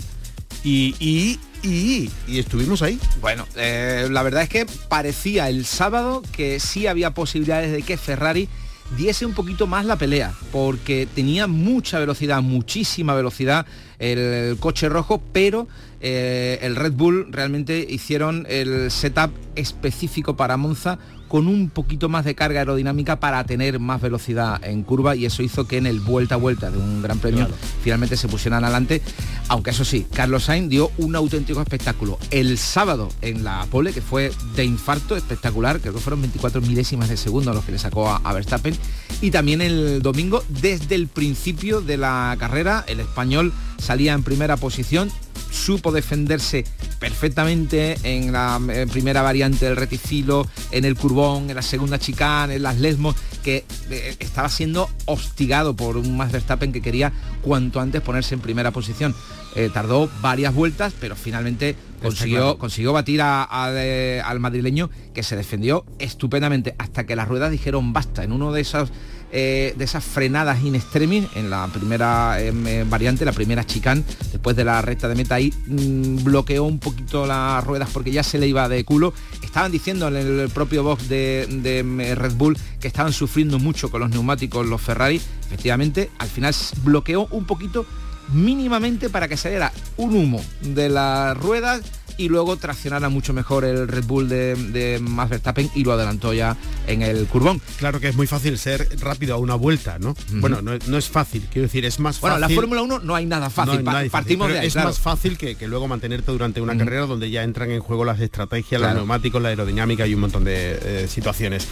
y, 0.62 0.94
y, 1.00 1.40
y, 1.62 2.10
y 2.28 2.38
estuvimos 2.38 2.82
ahí. 2.82 3.00
Bueno, 3.20 3.46
eh, 3.56 4.08
la 4.10 4.22
verdad 4.22 4.44
es 4.44 4.48
que 4.48 4.66
parecía 4.88 5.48
el 5.48 5.66
sábado 5.66 6.22
que 6.32 6.60
sí 6.60 6.86
había 6.86 7.12
posibilidades 7.12 7.72
de 7.72 7.82
que 7.82 7.96
Ferrari 7.96 8.48
diese 8.96 9.26
un 9.26 9.34
poquito 9.34 9.66
más 9.66 9.84
la 9.84 9.96
pelea, 9.96 10.32
porque 10.52 11.06
tenía 11.14 11.46
mucha 11.46 11.98
velocidad, 11.98 12.42
muchísima 12.42 13.14
velocidad 13.14 13.66
el 13.98 14.56
coche 14.58 14.88
rojo, 14.88 15.20
pero 15.32 15.66
eh, 16.00 16.58
el 16.62 16.76
Red 16.76 16.92
Bull 16.92 17.32
realmente 17.32 17.84
hicieron 17.88 18.46
el 18.48 18.90
setup 18.90 19.30
específico 19.56 20.36
para 20.36 20.56
Monza 20.56 20.98
con 21.28 21.46
un 21.46 21.70
poquito 21.70 22.08
más 22.08 22.24
de 22.24 22.34
carga 22.34 22.60
aerodinámica 22.60 23.20
para 23.20 23.44
tener 23.44 23.78
más 23.78 24.00
velocidad 24.00 24.62
en 24.64 24.82
curva 24.82 25.14
y 25.14 25.26
eso 25.26 25.42
hizo 25.42 25.66
que 25.66 25.76
en 25.76 25.86
el 25.86 26.00
vuelta 26.00 26.34
a 26.34 26.38
vuelta 26.38 26.70
de 26.70 26.78
un 26.78 27.02
gran 27.02 27.18
premio 27.18 27.46
finalmente 27.82 28.16
se 28.16 28.28
pusieran 28.28 28.64
adelante, 28.64 29.02
aunque 29.48 29.70
eso 29.70 29.84
sí, 29.84 30.06
Carlos 30.12 30.44
Sainz 30.44 30.68
dio 30.68 30.90
un 30.98 31.14
auténtico 31.16 31.60
espectáculo. 31.60 32.18
El 32.30 32.58
sábado 32.58 33.08
en 33.22 33.44
la 33.44 33.66
pole, 33.70 33.92
que 33.92 34.00
fue 34.00 34.32
de 34.56 34.64
infarto 34.64 35.16
espectacular, 35.16 35.80
creo 35.80 35.94
que 35.94 36.00
fueron 36.00 36.20
24 36.22 36.60
milésimas 36.60 37.08
de 37.08 37.16
segundo 37.16 37.52
los 37.52 37.64
que 37.64 37.72
le 37.72 37.78
sacó 37.78 38.08
a, 38.08 38.32
Verstappen, 38.32 38.76
y 39.20 39.30
también 39.30 39.60
el 39.60 40.00
domingo, 40.02 40.42
desde 40.48 40.94
el 40.94 41.08
principio 41.08 41.80
de 41.80 41.96
la 41.96 42.36
carrera, 42.38 42.84
el 42.86 43.00
español 43.00 43.52
salía 43.78 44.12
en 44.12 44.22
primera 44.22 44.56
posición, 44.56 45.10
supo 45.50 45.92
defenderse 45.92 46.64
perfectamente 46.98 47.96
en 48.02 48.32
la 48.32 48.60
primera 48.90 49.22
variante 49.22 49.66
del 49.66 49.76
reticilo, 49.76 50.46
en 50.70 50.84
el 50.84 50.96
curbón, 50.96 51.50
en 51.50 51.56
la 51.56 51.62
segunda 51.62 51.98
chicane, 51.98 52.56
en 52.56 52.62
las 52.62 52.78
lesmos, 52.78 53.16
que 53.42 53.64
eh, 53.90 54.16
estaba 54.18 54.48
siendo 54.48 54.88
hostigado 55.06 55.74
por 55.76 55.96
un 55.96 56.16
Max 56.16 56.32
Verstappen 56.32 56.72
que 56.72 56.82
quería 56.82 57.12
cuanto 57.42 57.80
antes 57.80 58.02
ponerse 58.02 58.34
en 58.34 58.40
primera 58.40 58.70
posición. 58.70 59.14
Eh, 59.54 59.70
tardó 59.72 60.10
varias 60.20 60.54
vueltas, 60.54 60.92
pero 61.00 61.16
finalmente 61.16 61.74
consiguió, 62.02 62.58
consiguió 62.58 62.92
batir 62.92 63.22
al 63.22 64.40
madrileño 64.40 64.90
que 65.14 65.22
se 65.22 65.36
defendió 65.36 65.84
estupendamente 65.98 66.74
hasta 66.78 67.06
que 67.06 67.16
las 67.16 67.26
ruedas 67.26 67.50
dijeron 67.50 67.92
basta. 67.92 68.22
En 68.22 68.32
uno 68.32 68.52
de 68.52 68.60
esos 68.60 68.90
eh, 69.30 69.74
de 69.76 69.84
esas 69.84 70.04
frenadas 70.04 70.62
in 70.64 70.74
extremis 70.74 71.26
en 71.34 71.50
la 71.50 71.66
primera 71.68 72.40
em, 72.40 72.66
eh, 72.66 72.84
variante, 72.88 73.24
la 73.24 73.32
primera 73.32 73.64
chicane, 73.64 74.02
después 74.32 74.56
de 74.56 74.64
la 74.64 74.80
recta 74.80 75.08
de 75.08 75.14
meta 75.14 75.34
ahí 75.34 75.52
mm, 75.66 76.24
bloqueó 76.24 76.64
un 76.64 76.78
poquito 76.78 77.26
las 77.26 77.62
ruedas 77.64 77.90
porque 77.92 78.10
ya 78.10 78.22
se 78.22 78.38
le 78.38 78.46
iba 78.46 78.68
de 78.68 78.84
culo. 78.84 79.12
Estaban 79.42 79.72
diciendo 79.72 80.08
en 80.08 80.16
el 80.16 80.48
propio 80.50 80.82
box 80.82 81.08
de, 81.08 81.42
em, 81.42 81.98
Red 81.98 82.34
Bull 82.34 82.56
que 82.80 82.88
estaban 82.88 83.12
sufriendo 83.12 83.58
mucho 83.58 83.90
con 83.90 84.00
los 84.00 84.10
neumáticos 84.10 84.66
los 84.66 84.80
Ferrari. 84.80 85.20
Efectivamente, 85.46 86.10
al 86.18 86.28
final 86.28 86.54
bloqueó 86.82 87.26
un 87.30 87.44
poquito 87.44 87.86
mínimamente 88.32 89.08
para 89.08 89.28
que 89.28 89.36
saliera 89.36 89.72
un 89.96 90.14
humo 90.14 90.42
de 90.60 90.88
las 90.88 91.36
ruedas 91.36 91.82
y 92.18 92.28
luego 92.28 92.56
traccionara 92.56 93.08
mucho 93.08 93.32
mejor 93.32 93.64
el 93.64 93.88
Red 93.88 94.04
Bull 94.04 94.28
de, 94.28 94.54
de 94.56 94.98
Max 94.98 95.30
Verstappen 95.30 95.70
y 95.74 95.84
lo 95.84 95.92
adelantó 95.92 96.34
ya 96.34 96.56
en 96.86 97.02
el 97.02 97.26
curbón. 97.26 97.62
Claro 97.78 98.00
que 98.00 98.08
es 98.08 98.16
muy 98.16 98.26
fácil 98.26 98.58
ser 98.58 98.88
rápido 99.00 99.34
a 99.34 99.38
una 99.38 99.54
vuelta, 99.54 99.98
¿no? 99.98 100.14
Bueno, 100.32 100.60
no, 100.60 100.98
es 100.98 101.08
fácil, 101.08 101.46
quiero 101.50 101.66
decir, 101.66 101.84
es 101.84 102.00
más 102.00 102.18
fácil. 102.18 102.38
Bueno, 102.38 102.38
la 102.38 102.54
Fórmula 102.54 102.82
1 102.82 102.98
no 103.00 103.14
hay 103.14 103.24
nada 103.24 103.48
fácil, 103.48 103.82
partimos 104.10 104.48
de 104.48 104.66
Es 104.66 104.74
más 104.76 104.98
fácil 104.98 105.38
que, 105.38 105.56
luego 105.68 105.86
mantenerte 105.86 106.32
durante 106.32 106.60
una 106.60 106.76
carrera 106.76 107.06
donde 107.06 107.30
ya 107.30 107.42
entran 107.44 107.70
en 107.70 107.80
juego 107.80 108.04
las 108.04 108.20
estrategias, 108.20 108.80
los 108.80 108.94
neumáticos, 108.94 109.40
la 109.40 109.50
aerodinámica 109.50 110.06
y 110.06 110.14
un 110.14 110.20
montón 110.20 110.44
de 110.44 110.78
eh, 110.82 111.08
situaciones. 111.08 111.68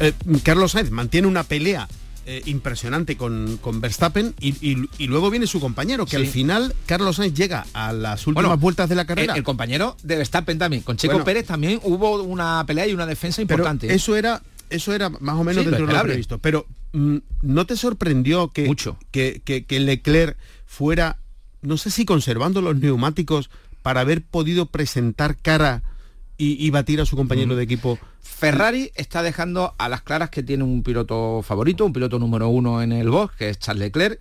Eh, 0.00 0.12
Carlos 0.42 0.72
Sainz 0.72 0.90
mantiene 0.90 1.26
una 1.26 1.44
pelea 1.44 1.88
eh, 2.30 2.42
impresionante 2.44 3.16
con, 3.16 3.58
Verstappen 3.80 4.34
y, 4.38 5.06
luego 5.06 5.30
viene 5.30 5.46
su 5.46 5.60
compañero, 5.60 6.04
que 6.04 6.16
al 6.16 6.26
final 6.26 6.74
Carlos 6.84 7.16
Sainz 7.16 7.32
llega 7.32 7.64
a 7.72 7.94
las 7.94 8.26
últimas 8.26 8.60
vueltas 8.60 8.90
de 8.90 8.96
la 8.96 9.06
carrera. 9.06 9.34
El, 9.34 9.42
compañero 9.42 9.96
de 10.02 10.16
Verstappen 10.16 10.58
también, 10.58 10.82
con 10.82 10.98
Checo 10.98 11.24
Pérez 11.24 11.46
también 11.46 11.80
hubo 11.84 12.22
una 12.22 12.62
pelea 12.66 12.86
y 12.86 12.92
una 12.92 13.06
defensa 13.06 13.40
importante. 13.40 13.94
eso 13.94 14.14
era 14.14 14.42
eso 14.68 14.92
era 14.92 15.08
más 15.08 15.36
o 15.36 15.42
menos 15.42 15.64
dentro 15.64 15.86
de 15.86 15.92
lo 15.94 16.02
previsto. 16.02 16.38
Pero 16.38 16.66
mm, 16.92 17.16
¿no 17.40 17.64
te 17.64 17.78
sorprendió 17.78 18.48
que, 18.48 18.66
Mucho. 18.66 18.98
Que, 19.10 19.40
que, 19.42 19.64
que 19.64 19.80
Leclerc 19.80 20.36
fuera, 20.66 21.16
no 21.62 21.78
sé 21.78 21.90
si 21.90 22.04
conservando 22.04 22.60
los 22.60 22.76
neumáticos 22.76 23.48
para 23.80 24.02
haber 24.02 24.20
podido 24.20 24.66
presentar 24.66 25.38
cara 25.38 25.82
y, 26.36 26.70
batir 26.70 27.00
a 27.00 27.06
su 27.06 27.16
compañero 27.16 27.56
de 27.56 27.64
equipo. 27.64 27.98
Ferrari 28.20 28.92
está 28.94 29.22
dejando 29.22 29.74
a 29.78 29.88
las 29.88 30.02
claras 30.02 30.30
que 30.30 30.42
tiene 30.42 30.64
un 30.64 30.82
piloto 30.82 31.42
favorito, 31.42 31.84
un 31.84 31.92
piloto 31.92 32.18
número 32.18 32.48
uno 32.48 32.82
en 32.82 32.92
el 32.92 33.10
box, 33.10 33.36
que 33.36 33.48
es 33.50 33.58
Charles 33.58 33.86
Leclerc, 33.86 34.20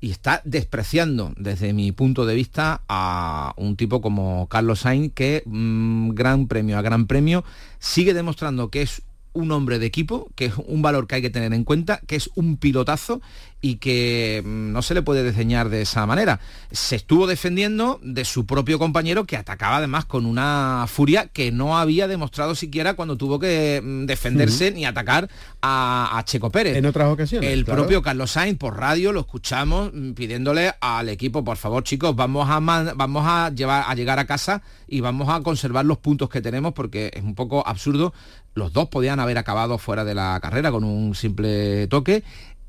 y 0.00 0.10
está 0.10 0.42
despreciando 0.44 1.32
desde 1.36 1.72
mi 1.72 1.90
punto 1.92 2.26
de 2.26 2.34
vista 2.34 2.82
a 2.88 3.54
un 3.56 3.76
tipo 3.76 4.00
como 4.00 4.46
Carlos 4.48 4.80
Sainz 4.80 5.12
que 5.14 5.42
mm, 5.46 6.10
gran 6.10 6.48
premio 6.48 6.78
a 6.78 6.82
gran 6.82 7.06
premio 7.06 7.44
sigue 7.78 8.12
demostrando 8.12 8.70
que 8.70 8.82
es 8.82 9.02
un 9.36 9.52
hombre 9.52 9.78
de 9.78 9.86
equipo, 9.86 10.28
que 10.34 10.46
es 10.46 10.54
un 10.66 10.82
valor 10.82 11.06
que 11.06 11.16
hay 11.16 11.22
que 11.22 11.30
tener 11.30 11.52
en 11.52 11.64
cuenta, 11.64 12.00
que 12.06 12.16
es 12.16 12.30
un 12.34 12.56
pilotazo 12.56 13.20
y 13.60 13.76
que 13.76 14.42
mm, 14.44 14.72
no 14.72 14.82
se 14.82 14.94
le 14.94 15.02
puede 15.02 15.24
diseñar 15.24 15.68
de 15.68 15.82
esa 15.82 16.06
manera. 16.06 16.40
Se 16.70 16.96
estuvo 16.96 17.26
defendiendo 17.26 17.98
de 18.02 18.24
su 18.24 18.46
propio 18.46 18.78
compañero 18.78 19.24
que 19.24 19.36
atacaba 19.36 19.78
además 19.78 20.04
con 20.04 20.26
una 20.26 20.84
furia 20.88 21.28
que 21.28 21.50
no 21.50 21.78
había 21.78 22.06
demostrado 22.06 22.54
siquiera 22.54 22.94
cuando 22.94 23.16
tuvo 23.16 23.38
que 23.38 23.80
mm, 23.82 24.06
defenderse 24.06 24.70
ni 24.70 24.84
atacar 24.84 25.28
a, 25.62 26.22
Checo 26.24 26.50
Pérez. 26.50 26.76
En 26.76 26.86
otras 26.86 27.08
ocasiones. 27.08 27.50
El 27.50 27.64
propio 27.64 28.02
Carlos 28.02 28.32
Sainz 28.32 28.58
por 28.58 28.78
radio 28.78 29.12
lo 29.12 29.20
escuchamos 29.20 29.90
mm, 29.92 30.12
pidiéndole 30.12 30.72
al 30.80 31.08
equipo, 31.08 31.44
por 31.44 31.56
favor 31.56 31.82
chicos, 31.82 32.14
vamos 32.14 32.48
a, 32.48 32.60
vamos 32.60 33.24
a, 33.26 33.50
llevar, 33.50 33.84
a 33.86 33.94
llegar 33.94 34.18
a 34.18 34.26
casa 34.26 34.62
y 34.86 35.00
vamos 35.00 35.28
a 35.28 35.42
conservar 35.42 35.84
los 35.84 35.98
puntos 35.98 36.28
que 36.28 36.40
tenemos 36.40 36.72
porque 36.72 37.10
es 37.14 37.22
un 37.22 37.34
poco 37.34 37.66
absurdo. 37.66 38.12
Los 38.56 38.72
dos 38.72 38.88
podían 38.88 39.20
haber 39.20 39.38
acabado 39.38 39.78
fuera 39.78 40.04
de 40.04 40.16
la 40.16 40.40
carrera 40.42 40.72
con 40.72 40.82
un 40.82 41.14
simple 41.14 41.86
toque 41.86 42.24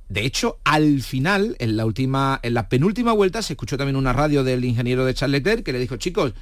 de 0.09 0.25
hecho, 0.25 0.59
al 0.63 1.01
final, 1.01 1.55
en 1.59 1.75
la 1.75 1.85
última, 1.85 2.39
en 2.41 2.53
la 2.53 2.69
penúltima 2.69 3.11
vuelta, 3.11 3.41
se 3.41 3.53
escuchó 3.53 3.77
también 3.77 3.97
una 3.97 4.13
radio 4.13 4.43
del 4.43 4.63
ingeniero 4.63 5.03
de 5.05 5.13
Charles 5.13 5.43
que 5.63 5.73
le 5.73 5.79
dijo, 5.79 5.97
chicos, 5.97 6.33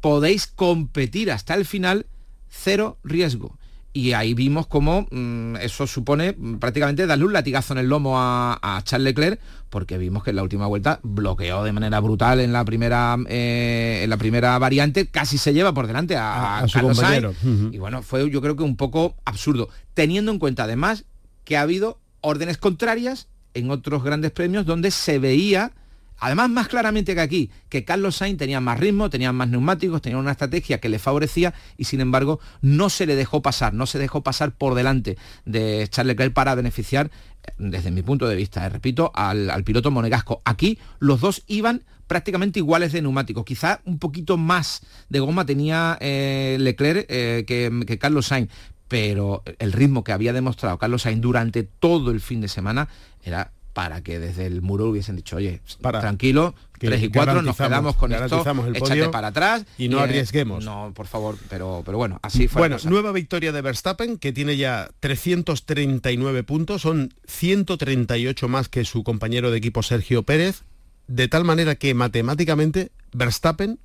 podéis 0.00 0.46
competir 0.46 1.30
hasta 1.30 1.54
el 1.54 1.66
final, 1.66 2.06
cero 2.48 2.96
riesgo. 3.04 3.58
Y 3.92 4.12
ahí 4.12 4.34
vimos 4.34 4.68
cómo 4.68 5.08
mm, 5.10 5.56
eso 5.56 5.86
supone 5.86 6.34
mm, 6.36 6.58
prácticamente 6.58 7.06
darle 7.06 7.24
un 7.24 7.32
latigazo 7.32 7.72
en 7.74 7.80
el 7.80 7.88
lomo 7.88 8.14
a, 8.16 8.80
Charles 8.84 9.06
Leclerc, 9.06 9.40
porque 9.68 9.98
vimos 9.98 10.22
que 10.22 10.30
en 10.30 10.36
la 10.36 10.42
última 10.42 10.66
vuelta 10.66 11.00
bloqueó 11.02 11.64
de 11.64 11.72
manera 11.72 11.98
brutal 12.00 12.40
en 12.40 12.52
la 12.52 12.64
primera, 12.64 13.16
eh, 13.28 14.00
en 14.04 14.10
la 14.10 14.16
primera 14.16 14.58
variante, 14.58 15.06
casi 15.06 15.38
se 15.38 15.52
lleva 15.52 15.74
por 15.74 15.86
delante 15.86 16.16
a, 16.16 16.64
su 16.68 16.80
compañero. 16.80 17.34
Y 17.72 17.78
bueno, 17.78 18.02
fue 18.02 18.30
yo 18.30 18.40
creo 18.40 18.54
que 18.54 18.62
un 18.62 18.76
poco 18.76 19.16
absurdo, 19.24 19.68
teniendo 19.94 20.30
en 20.30 20.38
cuenta 20.38 20.64
además 20.64 21.04
que 21.44 21.56
ha 21.56 21.62
habido 21.62 21.98
órdenes 22.20 22.58
contrarias 22.58 23.28
en 23.54 23.70
otros 23.70 24.04
grandes 24.04 24.30
premios 24.30 24.66
donde 24.66 24.90
se 24.92 25.18
veía 25.18 25.72
además 26.20 26.50
más 26.50 26.68
claramente 26.68 27.14
que 27.14 27.20
aquí, 27.20 27.50
que 27.68 27.84
Carlos 27.84 28.16
Sainz 28.16 28.38
tenía 28.38 28.60
más 28.60 28.78
ritmo, 28.78 29.10
tenía 29.10 29.32
más 29.32 29.48
neumáticos, 29.48 30.02
tenía 30.02 30.18
una 30.18 30.32
estrategia 30.32 30.78
que 30.78 30.88
le 30.88 30.98
favorecía 30.98 31.54
y 31.76 31.84
sin 31.84 32.00
embargo 32.00 32.40
no 32.60 32.90
se 32.90 33.06
le 33.06 33.16
dejó 33.16 33.42
pasar, 33.42 33.74
no 33.74 33.86
se 33.86 33.98
dejó 33.98 34.22
pasar 34.22 34.52
por 34.52 34.74
delante 34.74 35.16
de 35.44 35.88
Charles 35.90 36.14
Leclerc 36.14 36.34
para 36.34 36.54
beneficiar, 36.54 37.10
desde 37.58 37.90
mi 37.90 38.02
punto 38.02 38.28
de 38.28 38.36
vista, 38.36 38.66
eh, 38.66 38.68
repito, 38.68 39.10
al, 39.14 39.64
piloto 39.64 39.90
monegasco. 39.90 40.42
Aquí 40.44 40.78
los 40.98 41.20
dos 41.20 41.42
iban 41.46 41.84
prácticamente 42.06 42.58
iguales 42.58 42.92
de 42.92 43.02
neumáticos. 43.02 43.44
Quizá 43.44 43.80
un 43.84 43.98
poquito 43.98 44.36
más 44.36 44.82
de 45.08 45.20
goma 45.20 45.46
tenía 45.46 45.96
eh, 46.00 46.56
Leclerc 46.60 47.06
eh, 47.08 47.44
que, 47.46 47.84
que, 47.86 47.98
Carlos 47.98 48.26
Sainz, 48.26 48.50
pero 48.88 49.42
el 49.58 49.72
ritmo 49.72 50.02
que 50.02 50.12
había 50.12 50.32
demostrado 50.32 50.78
Carlos 50.78 51.02
Sainz 51.02 51.20
durante 51.20 51.62
todo 51.62 52.10
el 52.10 52.20
fin 52.20 52.40
de 52.40 52.48
semana 52.48 52.88
era 53.22 53.52
para 53.72 54.02
que 54.02 54.18
desde 54.18 54.46
el 54.46 54.62
muro 54.62 54.88
hubiesen 54.88 55.16
dicho, 55.16 55.36
oye, 55.36 55.60
tranquilo, 55.80 56.54
3 56.78 57.02
y 57.02 57.08
4, 57.10 57.42
nos 57.42 57.56
quedamos 57.56 57.96
con 57.96 58.12
esto, 58.12 58.44
el 58.66 58.76
échate 58.76 59.08
para 59.08 59.28
atrás. 59.28 59.64
Y 59.78 59.88
no 59.88 60.00
arriesguemos. 60.00 60.64
No, 60.64 60.92
por 60.94 61.06
favor, 61.06 61.36
pero, 61.48 61.82
pero 61.84 61.98
bueno, 61.98 62.18
así 62.22 62.48
fue. 62.48 62.62
Bueno, 62.62 62.76
nueva 62.84 63.12
victoria 63.12 63.52
de 63.52 63.60
Verstappen, 63.60 64.18
que 64.18 64.32
tiene 64.32 64.56
ya 64.56 64.90
339 65.00 66.42
puntos, 66.42 66.82
son 66.82 67.14
138 67.26 68.48
más 68.48 68.68
que 68.68 68.84
su 68.84 69.04
compañero 69.04 69.50
de 69.50 69.58
equipo 69.58 69.82
Sergio 69.82 70.22
Pérez, 70.22 70.62
de 71.06 71.28
tal 71.28 71.44
manera 71.44 71.74
que 71.74 71.94
matemáticamente 71.94 72.90
Verstappen 73.12 73.78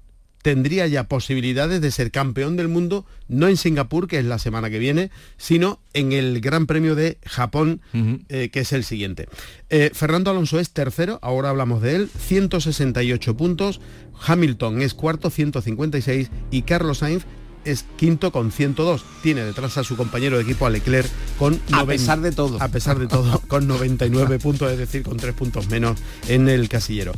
tendría 0.45 0.86
ya 0.86 1.05
posibilidades 1.05 1.81
de 1.81 1.89
ser 1.89 2.12
campeón 2.12 2.55
del 2.55 2.67
mundo, 2.67 3.03
no 3.27 3.47
en 3.47 3.58
Singapur, 3.58 4.08
que 4.08 4.19
es 4.19 4.25
la 4.25 4.38
semana 4.38 4.69
que 4.69 4.77
viene, 4.77 5.10
sino 5.38 5.79
en 5.93 6.12
el 6.12 6.39
Gran 6.39 6.67
Premio 6.67 6.93
de 6.93 7.17
Japón, 7.25 7.81
eh, 8.29 8.49
que 8.53 8.60
es 8.60 8.71
el 8.71 8.84
siguiente. 8.84 9.27
Eh, 9.71 9.89
Fernando 9.91 10.29
Alonso 10.29 10.60
es 10.60 10.69
tercero, 10.69 11.17
ahora 11.23 11.49
hablamos 11.49 11.81
de 11.81 11.95
él, 11.95 12.12
168 12.15 13.36
puntos, 13.36 13.81
Hamilton 14.23 14.84
es 14.84 14.93
cuarto, 14.93 15.31
156, 15.31 16.29
y 16.51 16.62
Carlos 16.62 16.99
Sainz 16.99 17.25
es 17.63 17.84
quinto 17.97 18.31
con 18.31 18.51
102. 18.51 19.03
Tiene 19.23 19.43
detrás 19.45 19.79
a 19.79 19.84
su 19.84 19.97
compañero 19.97 20.38
de 20.38 20.43
equipo, 20.43 20.67
a 20.67 20.69
Leclerc, 20.69 21.10
con... 21.39 21.60
A 21.71 21.88
pesar 21.88 22.21
de 22.21 22.31
todo. 22.31 22.62
A 22.62 22.67
pesar 22.67 22.99
de 22.99 23.08
todo, 23.08 23.41
con 23.47 23.67
99 23.67 24.38
puntos, 24.38 24.71
es 24.71 24.77
decir, 24.77 25.01
con 25.01 25.17
tres 25.17 25.34
puntos 25.34 25.71
menos 25.71 25.97
en 26.27 26.47
el 26.49 26.69
casillero. 26.69 27.13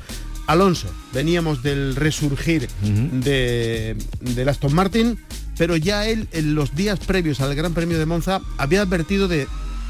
Alonso, 0.47 0.87
veníamos 1.13 1.61
del 1.61 1.95
resurgir 1.95 2.67
de, 2.81 3.95
de 4.21 4.49
Aston 4.49 4.73
Martin, 4.73 5.19
pero 5.57 5.75
ya 5.75 6.07
él 6.07 6.27
en 6.31 6.55
los 6.55 6.75
días 6.75 6.99
previos 6.99 7.41
al 7.41 7.53
Gran 7.53 7.73
Premio 7.73 7.99
de 7.99 8.05
Monza 8.05 8.41
había 8.57 8.81
advertido 8.81 9.27
de 9.27 9.47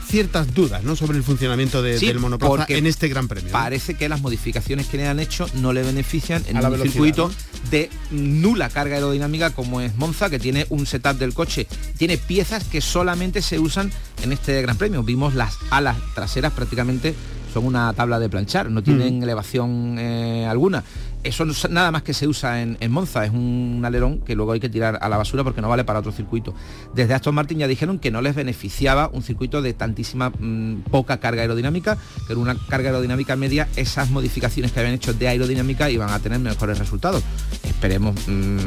ciertas 0.08 0.54
dudas 0.54 0.84
¿no? 0.84 0.96
sobre 0.96 1.18
el 1.18 1.24
funcionamiento 1.24 1.82
del 1.82 2.20
monoplaza 2.20 2.66
en 2.70 2.88
este 2.88 3.08
Gran 3.08 3.28
Premio. 3.28 3.52
Parece 3.52 3.96
que 3.96 4.10
las 4.10 4.22
modificaciones 4.22 4.88
que 4.88 4.98
le 4.98 5.08
han 5.08 5.20
hecho 5.20 5.48
no 5.56 5.74
le 5.74 5.84
benefician 5.84 6.44
en 6.48 6.58
un 6.58 6.82
circuito 6.82 7.32
de 7.70 7.90
nula 8.12 8.70
carga 8.70 8.96
aerodinámica 8.96 9.52
como 9.52 9.82
es 9.82 9.96
Monza, 9.98 10.30
que 10.30 10.40
tiene 10.40 10.66
un 10.70 10.86
setup 10.86 11.18
del 11.18 11.34
coche, 11.34 11.68
tiene 11.98 12.18
piezas 12.18 12.64
que 12.64 12.82
solamente 12.82 13.42
se 13.42 13.60
usan 13.60 13.92
en 14.24 14.32
este 14.32 14.62
Gran 14.62 14.78
Premio. 14.78 15.04
Vimos 15.04 15.36
las 15.36 15.58
alas 15.70 15.98
traseras 16.16 16.54
prácticamente 16.54 17.14
son 17.58 17.66
una 17.66 17.92
tabla 17.94 18.20
de 18.20 18.30
planchar, 18.30 18.70
no 18.70 18.84
tienen 18.84 19.20
mm. 19.20 19.24
elevación 19.24 19.96
eh, 19.98 20.46
alguna. 20.46 20.84
Eso 21.24 21.44
nada 21.70 21.92
más 21.92 22.04
que 22.04 22.14
se 22.14 22.28
usa 22.28 22.62
en, 22.62 22.78
Monza, 22.92 23.26
es 23.26 23.32
un 23.32 23.82
alerón 23.84 24.20
que 24.20 24.36
luego 24.36 24.52
hay 24.52 24.60
que 24.60 24.70
tirar 24.70 25.00
a 25.02 25.10
la 25.10 25.18
basura 25.18 25.44
porque 25.44 25.60
no 25.60 25.68
vale 25.68 25.84
para 25.84 26.00
otro 26.00 26.12
circuito. 26.12 26.54
Desde 26.94 27.16
Aston 27.16 27.34
Martin 27.34 27.58
ya 27.58 27.68
dijeron 27.68 27.98
que 27.98 28.12
no 28.12 28.22
les 28.22 28.36
beneficiaba 28.36 29.10
un 29.12 29.24
circuito 29.24 29.64
de 29.64 29.74
tantísima 29.74 30.30
mm, 30.30 30.84
poca 30.92 31.20
carga 31.20 31.42
aerodinámica, 31.42 31.98
pero 32.28 32.40
una 32.40 32.56
carga 32.70 32.90
aerodinámica 32.90 33.36
media, 33.36 33.68
esas 33.76 34.12
modificaciones 34.12 34.72
que 34.72 34.80
habían 34.80 34.94
hecho 34.94 35.14
de 35.14 35.28
aerodinámica 35.28 35.90
iban 35.90 36.12
a 36.12 36.20
tener 36.20 36.40
mejores 36.40 36.78
resultados. 36.78 37.24
Esperemos 37.64 38.16
mm, 38.28 38.58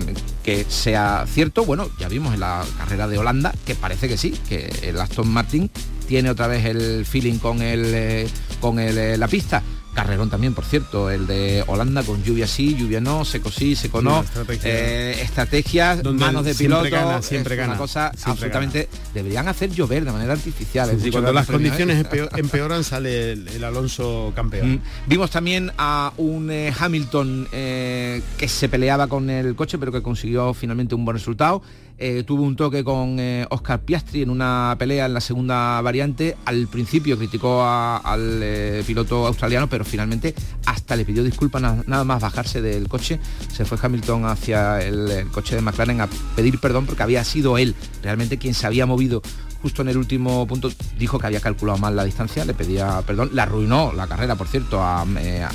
que 0.42 0.64
sea 0.64 1.24
cierto. 1.28 1.64
Bueno, 1.64 1.88
ya 2.00 2.08
vimos 2.08 2.34
en 2.34 2.40
la 2.40 2.64
carrera 2.76 3.06
de 3.06 3.16
Holanda 3.16 3.54
que 3.64 3.76
parece 3.76 4.08
que 4.08 4.18
sí, 4.18 4.34
que 4.48 4.70
el 4.82 5.00
Aston 5.00 5.28
Martin 5.28 5.70
tiene 6.10 6.28
otra 6.28 6.48
vez 6.48 6.64
el 6.64 7.06
feeling 7.06 7.38
con, 7.38 7.62
el, 7.62 7.84
eh, 7.94 8.28
con 8.60 8.80
eh, 8.80 9.16
la 9.16 9.28
pista. 9.28 9.62
Carrerón 9.94 10.28
también, 10.28 10.54
por 10.54 10.64
cierto, 10.64 11.08
el 11.08 11.28
de 11.28 11.62
Holanda 11.68 12.02
con 12.02 12.20
lluvia 12.24 12.48
sí, 12.48 12.74
lluvia 12.76 13.00
no, 13.00 13.24
seco 13.24 13.48
sí, 13.50 13.76
seco 13.76 14.02
no. 14.02 14.24
Eh, 14.64 15.20
estrategias, 15.22 16.02
manos 16.04 16.44
de 16.44 16.56
piloto, 16.56 16.90
gana, 16.90 17.22
siempre 17.22 17.54
gana, 17.54 17.70
una 17.70 17.78
cosa 17.78 18.08
absolutamente. 18.24 18.88
Deberían 19.14 19.46
hacer 19.46 19.70
llover 19.70 20.04
de 20.04 20.10
manera 20.10 20.32
artificial. 20.32 20.90
cuando 21.12 21.32
las 21.32 21.46
condiciones 21.46 22.04
empeoran 22.36 22.82
sale 22.82 23.32
el, 23.32 23.62
Alonso 23.62 24.32
campeón. 24.34 24.74
Mm. 24.74 24.80
Vimos 25.06 25.30
también 25.30 25.70
a 25.78 26.12
un 26.16 26.50
Hamilton 26.76 27.46
que 27.52 28.48
se 28.48 28.68
peleaba 28.68 29.06
con 29.06 29.30
el 29.30 29.54
coche, 29.54 29.78
pero 29.78 29.92
que 29.92 30.02
consiguió 30.02 30.54
finalmente 30.54 30.96
un 30.96 31.04
buen 31.04 31.16
resultado. 31.16 31.62
Eh, 31.98 32.24
tuvo 32.26 32.44
un 32.44 32.56
toque 32.56 32.82
con 32.82 33.18
eh, 33.20 33.46
Oscar 33.50 33.80
Piastri 33.82 34.22
en 34.22 34.30
una 34.30 34.74
pelea 34.78 35.06
en 35.06 35.14
la 35.14 35.20
segunda 35.20 35.80
variante. 35.82 36.36
Al 36.46 36.66
principio 36.66 37.18
criticó 37.18 37.62
al 37.64 38.40
eh, 38.42 38.82
piloto 38.86 39.26
australiano, 39.26 39.68
pero 39.68 39.84
finalmente 39.84 40.34
hasta 40.66 40.96
le 40.96 41.04
pidió 41.04 41.22
disculpas 41.22 41.86
nada 41.86 42.04
más 42.04 42.22
bajarse 42.22 42.62
del 42.62 42.88
coche. 42.88 43.20
Se 43.52 43.64
fue 43.64 43.78
Hamilton 43.80 44.24
hacia 44.26 44.80
el 44.80 45.26
coche 45.30 45.56
de 45.56 45.62
McLaren 45.62 46.00
a 46.00 46.08
pedir 46.34 46.58
perdón 46.58 46.86
porque 46.86 47.02
había 47.02 47.24
sido 47.24 47.58
él 47.58 47.74
realmente 48.02 48.38
quien 48.38 48.54
se 48.54 48.66
había 48.66 48.86
movido 48.86 49.22
justo 49.62 49.82
en 49.82 49.88
el 49.88 49.96
último 49.96 50.46
punto 50.46 50.70
dijo 50.98 51.18
que 51.18 51.26
había 51.26 51.40
calculado 51.40 51.78
mal 51.78 51.94
la 51.94 52.04
distancia, 52.04 52.44
le 52.44 52.54
pedía 52.54 53.02
perdón, 53.06 53.30
le 53.32 53.42
arruinó 53.42 53.92
la 53.92 54.06
carrera, 54.06 54.36
por 54.36 54.48
cierto, 54.48 54.82
a, 54.82 55.06
eh, 55.18 55.46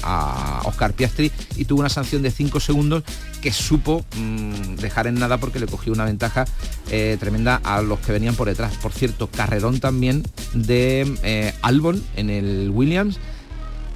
Oscar 0.65 0.93
Piastri 0.93 1.31
y 1.55 1.65
tuvo 1.65 1.79
una 1.79 1.89
sanción 1.89 2.21
de 2.21 2.31
5 2.31 2.59
segundos 2.59 3.03
que 3.41 3.51
supo 3.51 4.05
mm, 4.17 4.75
dejar 4.75 5.07
en 5.07 5.15
nada 5.15 5.37
porque 5.37 5.59
le 5.59 5.67
cogió 5.67 5.93
una 5.93 6.05
ventaja 6.05 6.45
eh, 6.89 7.17
tremenda 7.19 7.61
a 7.63 7.81
los 7.81 7.99
que 7.99 8.11
venían 8.11 8.35
por 8.35 8.47
detrás. 8.47 8.75
Por 8.77 8.91
cierto, 8.91 9.27
carrerón 9.27 9.79
también 9.79 10.23
de 10.53 11.17
eh, 11.23 11.53
Albon 11.61 12.03
en 12.15 12.29
el 12.29 12.69
Williams. 12.71 13.19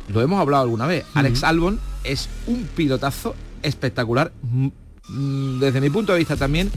Lo 0.07 0.21
hemos 0.21 0.39
hablado 0.39 0.63
alguna 0.63 0.87
vez. 0.87 1.05
Alex 1.13 1.43
Albon 1.43 1.79
es 2.03 2.29
un 2.47 2.67
pilotazo 2.75 3.35
espectacular. 3.61 4.31
Mm, 4.41 4.67
mm, 5.09 5.59
desde 5.59 5.81
mi 5.81 5.89
punto 5.89 6.13
de 6.13 6.19
vista 6.19 6.35
también 6.35 6.71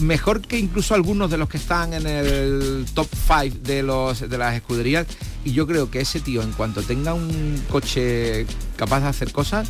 mejor 0.00 0.40
que 0.40 0.58
incluso 0.58 0.94
algunos 0.94 1.30
de 1.30 1.38
los 1.38 1.48
que 1.48 1.56
están 1.56 1.92
en 1.92 2.06
el 2.06 2.86
top 2.94 3.08
5 3.10 3.58
de, 3.62 3.82
los, 3.82 4.28
de 4.28 4.38
las 4.38 4.54
escuderías. 4.54 5.06
Y 5.44 5.52
yo 5.52 5.66
creo 5.66 5.90
que 5.90 6.00
ese 6.00 6.20
tío, 6.20 6.42
en 6.42 6.52
cuanto 6.52 6.82
tenga 6.82 7.14
un 7.14 7.62
coche 7.70 8.46
capaz 8.76 9.00
de 9.00 9.08
hacer 9.08 9.32
cosas, 9.32 9.68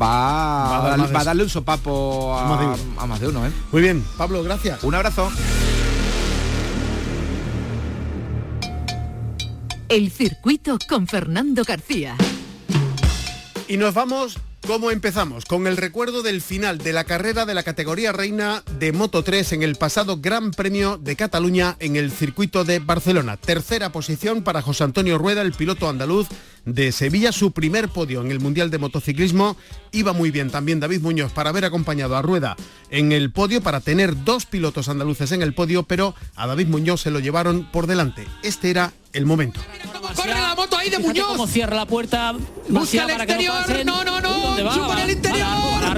va, 0.00 0.94
a, 0.94 1.24
darle 1.24 1.42
un 1.42 1.48
sopapo 1.48 2.36
a, 2.36 3.06
más 3.06 3.20
de 3.20 3.28
uno. 3.28 3.46
¿eh? 3.46 3.50
Muy 3.72 3.82
bien, 3.82 4.04
Pablo, 4.16 4.42
gracias. 4.42 4.82
Un 4.84 4.94
abrazo. 4.94 5.30
El 9.88 10.10
circuito 10.10 10.78
con 10.88 11.08
Fernando 11.08 11.64
García. 11.64 12.16
Y 13.66 13.76
nos 13.76 13.94
vamos 13.94 14.38
¿Cómo 14.70 14.92
empezamos? 14.92 15.46
Con 15.46 15.66
el 15.66 15.76
recuerdo 15.76 16.22
del 16.22 16.40
final 16.40 16.78
de 16.78 16.92
la 16.92 17.02
carrera 17.02 17.44
de 17.44 17.54
la 17.54 17.64
categoría 17.64 18.12
reina 18.12 18.62
de 18.78 18.92
Moto 18.92 19.24
3 19.24 19.54
en 19.54 19.64
el 19.64 19.74
pasado 19.74 20.18
Gran 20.20 20.52
Premio 20.52 20.96
de 20.96 21.16
Cataluña 21.16 21.74
en 21.80 21.96
el 21.96 22.12
circuito 22.12 22.62
de 22.62 22.78
Barcelona. 22.78 23.36
Tercera 23.36 23.90
posición 23.90 24.44
para 24.44 24.62
José 24.62 24.84
Antonio 24.84 25.18
Rueda, 25.18 25.42
el 25.42 25.54
piloto 25.54 25.88
andaluz 25.88 26.28
de 26.66 26.92
Sevilla, 26.92 27.32
su 27.32 27.50
primer 27.50 27.88
podio 27.88 28.20
en 28.20 28.30
el 28.30 28.38
Mundial 28.38 28.70
de 28.70 28.78
Motociclismo. 28.78 29.56
Iba 29.90 30.12
muy 30.12 30.30
bien 30.30 30.50
también 30.50 30.78
David 30.78 31.00
Muñoz 31.00 31.32
para 31.32 31.50
haber 31.50 31.64
acompañado 31.64 32.16
a 32.16 32.22
Rueda 32.22 32.54
en 32.90 33.10
el 33.10 33.32
podio, 33.32 33.60
para 33.62 33.80
tener 33.80 34.22
dos 34.22 34.46
pilotos 34.46 34.88
andaluces 34.88 35.32
en 35.32 35.42
el 35.42 35.52
podio, 35.52 35.82
pero 35.82 36.14
a 36.36 36.46
David 36.46 36.68
Muñoz 36.68 37.00
se 37.00 37.10
lo 37.10 37.18
llevaron 37.18 37.68
por 37.72 37.88
delante. 37.88 38.24
Este 38.44 38.70
era 38.70 38.92
el 39.12 39.26
momento. 39.26 39.60
Corre 40.14 40.40
la 40.40 40.54
moto 40.54 40.76
ahí 40.76 40.90
de 40.90 40.98
Muñoz. 40.98 41.28
Cómo 41.28 41.46
cierra 41.46 41.76
la 41.76 41.86
puerta. 41.86 42.34
Busca 42.68 43.04
el 43.04 43.10
exterior. 43.10 43.84
No, 43.84 44.04
no, 44.04 44.20
no. 44.20 44.74
Chupa 44.74 45.02
el 45.02 45.10
interior. 45.10 45.46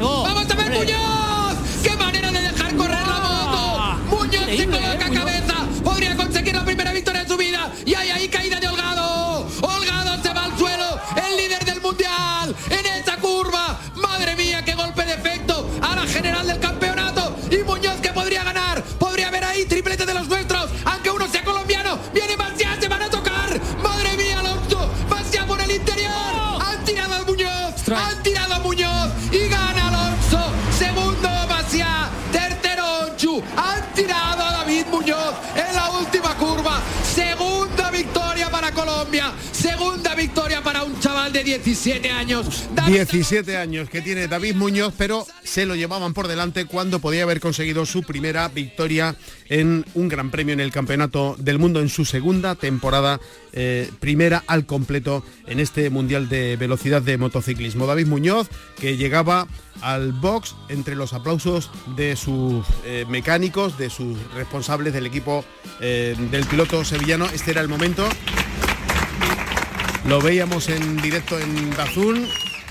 Vamos 0.01 0.51
a 0.51 0.55
ver 0.55 0.71
Muñoz. 0.71 1.55
Qué 1.83 1.97
manera 1.97 2.31
de 2.31 2.41
dejar 2.41 2.77
correr 2.77 3.07
la 3.07 3.21
moto. 3.21 4.17
Muñoz 4.17 4.45
se 4.45 4.67
coloca 4.67 5.07
¿eh? 5.07 5.11
cabeza. 5.13 5.55
Podría 5.85 6.17
conseguir 6.17 6.55
la 6.55 6.65
primera 6.65 6.93
victoria 6.93 7.23
de 7.23 7.29
su 7.29 7.37
vida. 7.37 7.71
Y 7.85 7.95
hay 7.95 8.11
ahí 8.11 8.29
caída 8.29 8.61
de 8.61 8.69
17 41.65 42.11
años. 42.11 42.65
17 42.87 43.57
años 43.57 43.89
que 43.89 44.01
tiene 44.01 44.27
David 44.27 44.57
Muñoz, 44.57 44.93
pero 44.99 45.25
se 45.45 45.65
lo 45.65 45.77
llevaban 45.77 46.13
por 46.13 46.27
delante 46.27 46.65
cuando 46.65 46.99
podía 46.99 47.23
haber 47.23 47.39
conseguido 47.39 47.87
su 47.87 48.03
primera 48.03 48.49
victoria 48.49 49.15
en 49.49 49.85
un 49.95 50.09
gran 50.09 50.33
premio 50.33 50.55
en 50.55 50.61
el 50.61 50.73
Campeonato 50.73 51.37
del 51.39 51.61
Mundo 51.61 51.81
en 51.81 51.89
su 51.89 52.05
segunda 52.05 52.57
temporada, 52.57 53.21
eh, 53.53 53.89
primera 54.01 54.43
al 54.49 54.67
completo 54.67 55.25
en 55.47 55.61
este 55.61 55.89
Mundial 55.89 56.29
de 56.29 56.57
Velocidad 56.57 57.01
de 57.01 57.17
Motociclismo. 57.17 57.87
David 57.87 58.09
Muñoz, 58.09 58.49
que 58.81 58.97
llegaba 58.97 59.47
al 59.83 60.13
box 60.13 60.57
entre 60.69 60.97
los 60.97 61.13
aplausos 61.13 61.71
de 61.97 62.17
sus 62.17 62.67
eh, 62.85 63.05
mecánicos, 63.09 63.79
de 63.79 63.89
sus 63.89 64.19
responsables 64.35 64.93
del 64.95 65.07
equipo 65.07 65.45
eh, 65.81 66.17
del 66.33 66.45
piloto 66.47 66.85
sevillano. 66.85 67.27
Este 67.27 67.53
era 67.53 67.61
el 67.61 67.69
momento. 67.69 68.09
Lo 70.09 70.21
veíamos 70.21 70.69
en 70.69 70.97
directo 70.97 71.39
en 71.39 71.71
Dazún, 71.77 72.27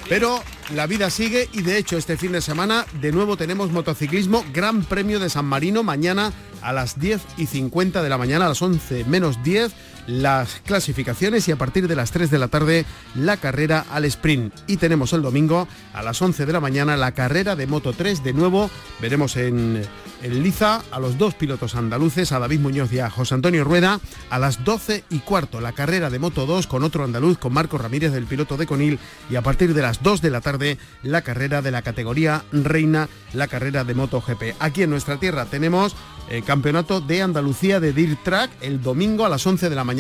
pero 0.10 0.44
la 0.76 0.86
vida 0.86 1.10
sigue 1.10 1.48
y 1.54 1.62
de 1.62 1.78
hecho 1.78 1.98
este 1.98 2.17
fin 2.17 2.34
de 2.34 2.41
semana 2.41 2.86
de 3.02 3.13
nuevo 3.13 3.38
tenemos 3.38 3.72
motociclismo 3.72 4.44
Gran 4.54 4.84
Premio 4.84 5.20
de 5.20 5.30
San 5.30 5.46
Marino 5.46 5.82
mañana 5.82 6.34
a 6.62 6.74
las 6.74 7.00
10 7.00 7.22
y 7.38 7.46
50 7.46 8.04
de 8.04 8.10
la 8.10 8.17
mañana, 8.17 8.46
a 8.46 8.50
las 8.50 8.62
11 8.62 9.06
menos 9.06 9.41
10 9.44 9.72
las 10.08 10.62
clasificaciones 10.66 11.48
y 11.48 11.52
a 11.52 11.56
partir 11.56 11.88
de 11.88 11.96
las 11.96 12.12
3 12.12 12.32
de 12.32 12.40
la 12.40 12.48
tarde 12.48 12.86
la 13.16 13.38
carrera 13.38 13.86
al 13.92 14.06
sprint. 14.06 14.54
Y 14.68 14.78
tenemos 14.78 15.14
el 15.14 15.22
domingo 15.22 15.68
a 15.94 16.02
las 16.04 16.22
11 16.22 16.46
de 16.46 16.54
la 16.54 16.60
mañana 16.60 16.98
la 16.98 17.12
carrera 17.12 17.56
de 17.56 17.68
Moto 17.68 17.94
3. 17.94 18.24
De 18.24 18.34
nuevo 18.34 18.70
veremos 19.00 19.36
en, 19.38 19.82
en 20.22 20.44
Liza 20.44 20.82
a 20.92 21.00
los 21.00 21.18
dos 21.18 21.36
pilotos 21.36 21.76
andaluces, 21.76 22.32
a 22.32 22.40
David 22.40 22.60
Muñoz 22.60 22.92
y 22.94 23.00
a 23.00 23.10
José 23.10 23.36
Antonio 23.36 23.64
Rueda, 23.64 24.00
a 24.30 24.40
las 24.40 24.64
12 24.64 25.04
y 25.10 25.20
cuarto 25.20 25.62
la 25.62 25.74
carrera 25.74 26.10
de 26.10 26.20
Moto 26.20 26.46
2 26.46 26.68
con 26.68 26.84
otro 26.84 27.04
andaluz, 27.04 27.38
con 27.38 27.54
Marco 27.54 27.78
Ramírez 27.78 28.12
del 28.12 28.26
piloto 28.26 28.58
de 28.58 28.68
Conil 28.68 29.00
y 29.30 29.36
a 29.36 29.42
partir 29.42 29.74
de 29.74 29.82
las 29.82 30.02
2 30.04 30.22
de 30.22 30.30
la 30.30 30.42
tarde 30.42 30.78
la 31.04 31.22
carrera 31.22 31.62
de 31.62 31.72
la 31.72 31.82
categoría 31.82 32.44
Reina, 32.52 33.10
la 33.34 33.48
carrera 33.48 33.84
de 33.84 33.94
Moto 33.94 34.22
GP. 34.22 34.56
Aquí 34.60 34.84
en 34.84 34.90
nuestra 34.90 35.20
tierra 35.20 35.46
tenemos 35.46 35.96
el 36.30 36.38
eh, 36.38 36.44
campeonato 36.44 37.02
de 37.02 37.22
Andalucía 37.22 37.80
de 37.80 37.94
Dirt 37.94 38.24
Track 38.24 38.52
el 38.62 38.82
domingo 38.82 39.26
a 39.26 39.30
las 39.30 39.46
11 39.46 39.70
de 39.70 39.76
la 39.76 39.84
mañana 39.84 39.90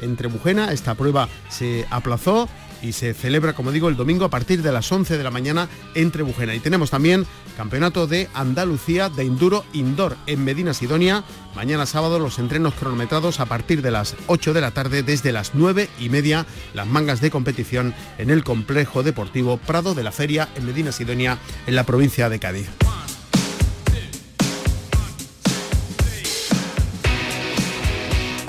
entre 0.00 0.28
Bujena. 0.28 0.72
Esta 0.72 0.94
prueba 0.94 1.28
se 1.48 1.86
aplazó 1.90 2.48
y 2.82 2.92
se 2.92 3.14
celebra, 3.14 3.54
como 3.54 3.72
digo, 3.72 3.88
el 3.88 3.96
domingo 3.96 4.24
a 4.24 4.30
partir 4.30 4.62
de 4.62 4.72
las 4.72 4.90
11 4.90 5.16
de 5.16 5.24
la 5.24 5.30
mañana 5.30 5.68
entre 5.94 6.22
Bujena. 6.22 6.54
Y 6.54 6.60
tenemos 6.60 6.90
también 6.90 7.26
Campeonato 7.56 8.06
de 8.06 8.28
Andalucía 8.34 9.08
de 9.08 9.22
Enduro 9.22 9.64
Indoor 9.72 10.16
en 10.26 10.44
Medina 10.44 10.74
Sidonia. 10.74 11.24
Mañana 11.54 11.86
sábado 11.86 12.18
los 12.18 12.38
entrenos 12.38 12.74
cronometrados 12.74 13.40
a 13.40 13.46
partir 13.46 13.80
de 13.80 13.90
las 13.90 14.16
8 14.26 14.52
de 14.52 14.60
la 14.60 14.72
tarde 14.72 15.02
desde 15.02 15.32
las 15.32 15.54
9 15.54 15.88
y 16.00 16.08
media 16.08 16.46
las 16.74 16.86
mangas 16.86 17.20
de 17.20 17.30
competición 17.30 17.94
en 18.18 18.30
el 18.30 18.44
complejo 18.44 19.02
deportivo 19.02 19.56
Prado 19.56 19.94
de 19.94 20.02
la 20.02 20.12
Feria 20.12 20.48
en 20.56 20.66
Medina 20.66 20.92
Sidonia 20.92 21.38
en 21.66 21.76
la 21.76 21.84
provincia 21.84 22.28
de 22.28 22.38
Cádiz. 22.40 22.68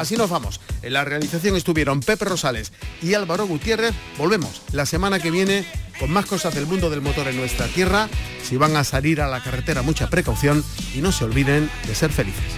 Así 0.06 0.18
nos 0.18 0.30
vamos. 0.30 0.62
En 0.84 0.94
la 0.94 1.04
realización 1.04 1.56
estuvieron 1.56 2.00
Pepe 2.00 2.26
Rosales 2.26 2.72
y 3.02 3.15
Álvaro 3.15 3.48
Gutiérrez. 3.48 3.96
Volvemos 4.20 4.62
la 4.72 4.86
semana 4.86 5.18
que 5.18 5.32
viene 5.32 5.65
con 6.00 6.12
más 6.12 6.28
cosas 6.28 6.54
del 6.54 6.68
mundo 6.68 6.91
del 6.91 7.02
motor 7.02 7.28
en 7.28 7.38
nuestra 7.38 7.65
tierra. 7.65 8.08
Si 8.44 8.56
van 8.56 8.76
a 8.76 8.84
salir 8.84 9.20
a 9.20 9.28
la 9.28 9.41
carretera, 9.41 9.82
mucha 9.82 10.08
precaución 10.08 10.63
y 10.94 11.00
no 11.00 11.12
se 11.12 11.24
olviden 11.24 11.72
de 11.88 11.96
ser 11.96 12.12
felices. 12.12 12.54